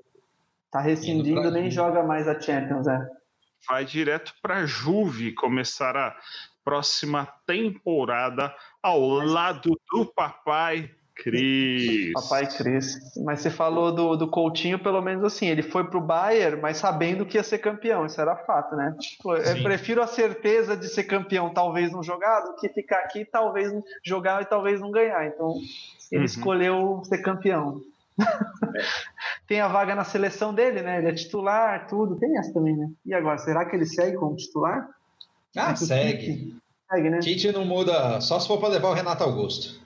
[0.70, 3.01] Tá rescindindo, Indo nem joga mais a Champions, é.
[3.66, 6.14] Vai direto para Juve começar a
[6.62, 12.12] próxima temporada ao lado do papai Cris.
[12.12, 12.99] Papai Cris.
[13.25, 17.25] Mas você falou do, do Coutinho, pelo menos assim, ele foi pro Bayern, mas sabendo
[17.25, 18.95] que ia ser campeão, isso era fato, né?
[18.99, 23.25] Tipo, eu prefiro a certeza de ser campeão, talvez não jogar, do que ficar aqui,
[23.25, 23.73] talvez
[24.05, 25.27] jogar e talvez não ganhar.
[25.27, 25.55] Então,
[26.11, 26.25] ele Uhum.
[26.25, 27.81] escolheu ser campeão.
[29.47, 30.99] Tem a vaga na seleção dele, né?
[30.99, 32.17] Ele é titular, tudo.
[32.17, 32.89] Tem essa também, né?
[33.05, 34.89] E agora, será que ele segue como titular?
[35.57, 36.19] Ah, segue.
[36.37, 36.57] Tite-
[36.91, 37.19] Segue, né?
[37.21, 39.81] Tite não muda, só se for para levar o Renato Augusto.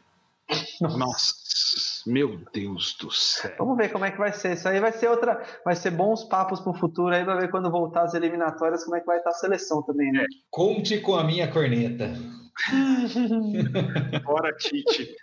[0.81, 3.55] Nossa, meu Deus do céu.
[3.59, 4.55] Vamos ver como é que vai ser.
[4.55, 5.43] Isso aí vai ser outra.
[5.65, 9.01] Vai ser bons papos pro futuro aí, vai ver quando voltar as eliminatórias como é
[9.01, 10.25] que vai estar a seleção também, né?
[10.51, 12.13] Conte com a minha corneta.
[14.25, 15.15] Bora, Tite.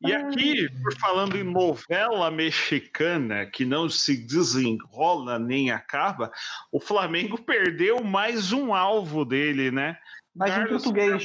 [0.00, 6.30] E aqui, por falando em novela mexicana que não se desenrola nem acaba,
[6.70, 9.96] o Flamengo perdeu mais um alvo dele, né?
[10.34, 11.24] Mas em Carlos português.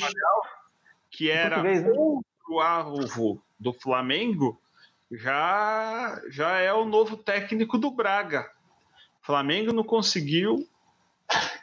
[1.12, 1.92] Que Em era português, né?
[2.50, 4.60] O alvo do Flamengo,
[5.12, 8.50] já, já é o novo técnico do Braga.
[9.22, 10.68] O Flamengo não conseguiu,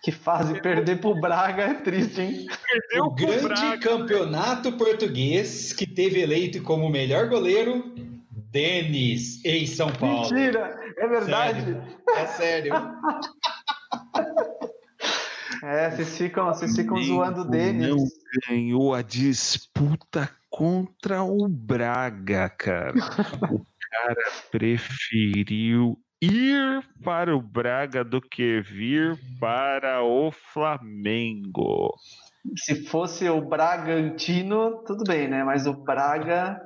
[0.02, 2.46] Que fase perder pro Braga é triste, hein?
[2.66, 3.78] perdeu o pro grande Braga.
[3.78, 7.92] campeonato português que teve eleito como melhor goleiro
[8.50, 10.22] Denis, em São Paulo.
[10.22, 10.76] Mentira!
[10.96, 11.60] É verdade.
[11.62, 11.82] Sério.
[12.16, 12.72] É sério.
[15.62, 17.88] É, vocês ficam, vocês ficam Flamengo zoando o Denis.
[17.90, 18.06] Não
[18.48, 22.92] ganhou a disputa contra o Braga, cara.
[23.50, 31.94] o cara preferiu ir para o Braga do que vir para o Flamengo.
[32.56, 35.44] Se fosse o Bragantino, tudo bem, né?
[35.44, 36.60] Mas o Braga.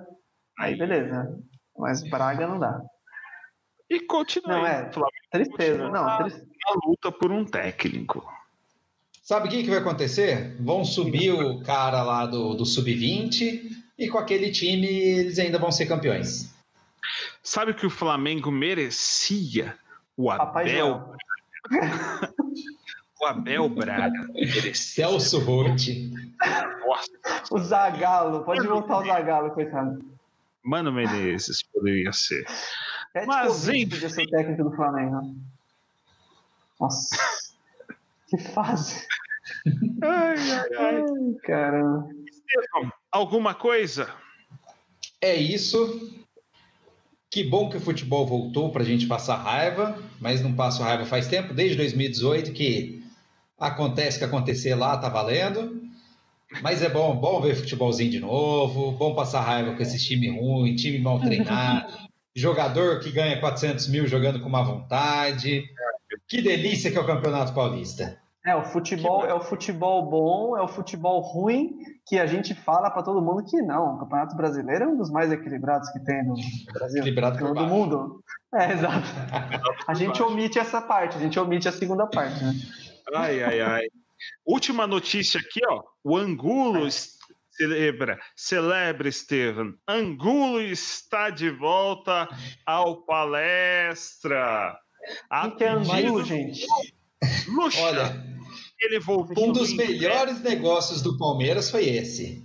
[0.59, 1.28] Aí beleza.
[1.76, 2.80] Mas o Braga não dá.
[3.91, 4.91] E continua Não, é.
[5.30, 5.89] Tristeza.
[5.89, 6.47] Não, tristeza.
[6.47, 8.24] na luta por um técnico.
[9.25, 10.55] Sabe o que, que vai acontecer?
[10.61, 15.72] Vão subir o cara lá do, do Sub-20 e com aquele time eles ainda vão
[15.72, 16.55] ser campeões.
[17.43, 19.79] Sabe o que o Flamengo merecia?
[20.14, 21.16] O Abel,
[23.18, 24.29] o Abel Braga.
[24.35, 24.75] Merecia.
[24.75, 26.12] Celso Rotti.
[26.87, 27.11] Nossa,
[27.51, 28.45] O Zagalo.
[28.45, 30.05] Pode voltar o Zagalo, coitado.
[30.62, 32.45] Mano Menezes poderia ser.
[33.14, 33.89] Pet Mas, Covid enfim.
[33.89, 35.35] podia ser o técnico do Flamengo.
[36.79, 37.16] Nossa.
[38.37, 39.07] Que fase.
[40.03, 40.97] Ai, ai, ai.
[40.97, 42.09] Ai, caramba.
[42.26, 44.09] Estevão, alguma coisa?
[45.20, 46.11] É isso.
[47.30, 51.05] Que bom que o futebol voltou para a gente passar raiva, mas não passo raiva
[51.05, 53.03] faz tempo, desde 2018, que
[53.59, 55.82] acontece que acontecer lá, tá valendo.
[56.62, 60.74] Mas é bom, bom ver futebolzinho de novo, bom passar raiva com esse time ruim,
[60.74, 61.93] time mal treinado,
[62.35, 65.64] jogador que ganha 400 mil jogando com má vontade.
[66.28, 68.24] Que delícia que é o Campeonato Paulista.
[68.47, 71.71] É, o futebol é o futebol bom, é o futebol ruim
[72.07, 73.95] que a gente fala para todo mundo que não.
[73.95, 76.35] O Campeonato Brasileiro é um dos mais equilibrados que tem no
[76.73, 76.99] Brasil.
[77.01, 78.23] Equilibrado por do mundo.
[78.55, 79.07] É, exato.
[79.89, 82.53] A gente omite essa parte, a gente omite a segunda parte, né?
[83.15, 83.83] Ai, ai, ai.
[84.47, 85.83] Última notícia aqui, ó.
[86.05, 87.17] O Angulo es-
[87.51, 89.73] celebra, celebra, Estevam.
[89.89, 92.29] Angulo está de volta
[92.67, 94.79] ao palestra.
[95.33, 96.67] O que, que é Angulo, gente?
[97.49, 98.34] Luxa, Olha,
[98.85, 102.45] ele voltou Um dos melhores negócios do Palmeiras foi esse.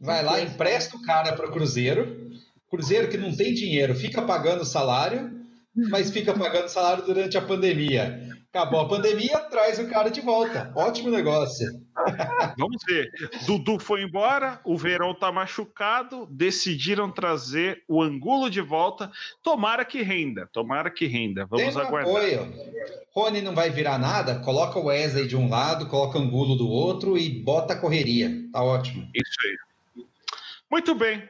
[0.00, 2.30] Vai lá, empresta o cara para o Cruzeiro.
[2.70, 5.30] Cruzeiro que não tem dinheiro, fica pagando salário,
[5.74, 8.33] mas fica pagando salário durante a pandemia.
[8.54, 10.70] Acabou a pandemia, traz o cara de volta.
[10.76, 11.66] Ótimo negócio.
[12.56, 13.10] Vamos ver.
[13.44, 19.10] Dudu foi embora, o Verão tá machucado, decidiram trazer o Angulo de volta.
[19.42, 21.44] Tomara que renda, tomara que renda.
[21.46, 22.14] Vamos Tem aguardar.
[22.14, 22.54] Apoio.
[23.12, 26.68] Rony não vai virar nada, coloca o Wesley de um lado, coloca o Angulo do
[26.68, 28.30] outro e bota a correria.
[28.52, 29.10] Tá ótimo.
[29.12, 30.04] Isso aí.
[30.70, 31.28] Muito bem.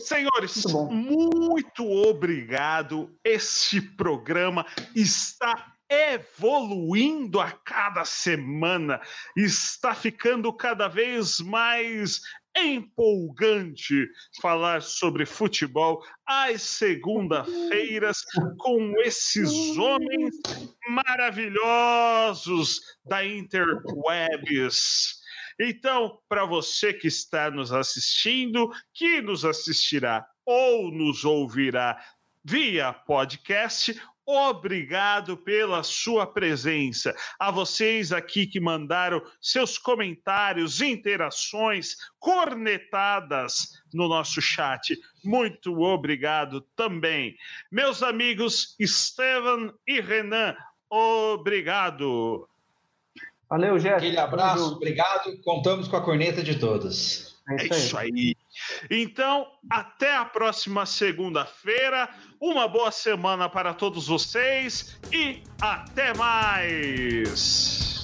[0.00, 3.10] Senhores, muito, muito obrigado.
[3.24, 5.73] Este programa está
[6.14, 9.00] evoluindo a cada semana,
[9.36, 12.20] está ficando cada vez mais
[12.56, 14.08] empolgante
[14.40, 18.18] falar sobre futebol às segunda-feiras
[18.58, 20.34] com esses homens
[20.88, 25.20] maravilhosos da Interwebs.
[25.60, 32.00] Então, para você que está nos assistindo, que nos assistirá ou nos ouvirá
[32.44, 37.14] via podcast Obrigado pela sua presença.
[37.38, 44.98] A vocês aqui que mandaram seus comentários, interações, cornetadas no nosso chat.
[45.22, 47.36] Muito obrigado também.
[47.70, 50.56] Meus amigos Estevam e Renan,
[50.88, 52.48] obrigado.
[53.48, 53.96] Valeu, Jéssica.
[53.98, 55.38] Aquele abraço, obrigado.
[55.42, 57.36] Contamos com a corneta de todos.
[57.48, 58.33] É isso aí.
[58.90, 62.08] Então, até a próxima segunda-feira.
[62.40, 68.03] Uma boa semana para todos vocês e até mais.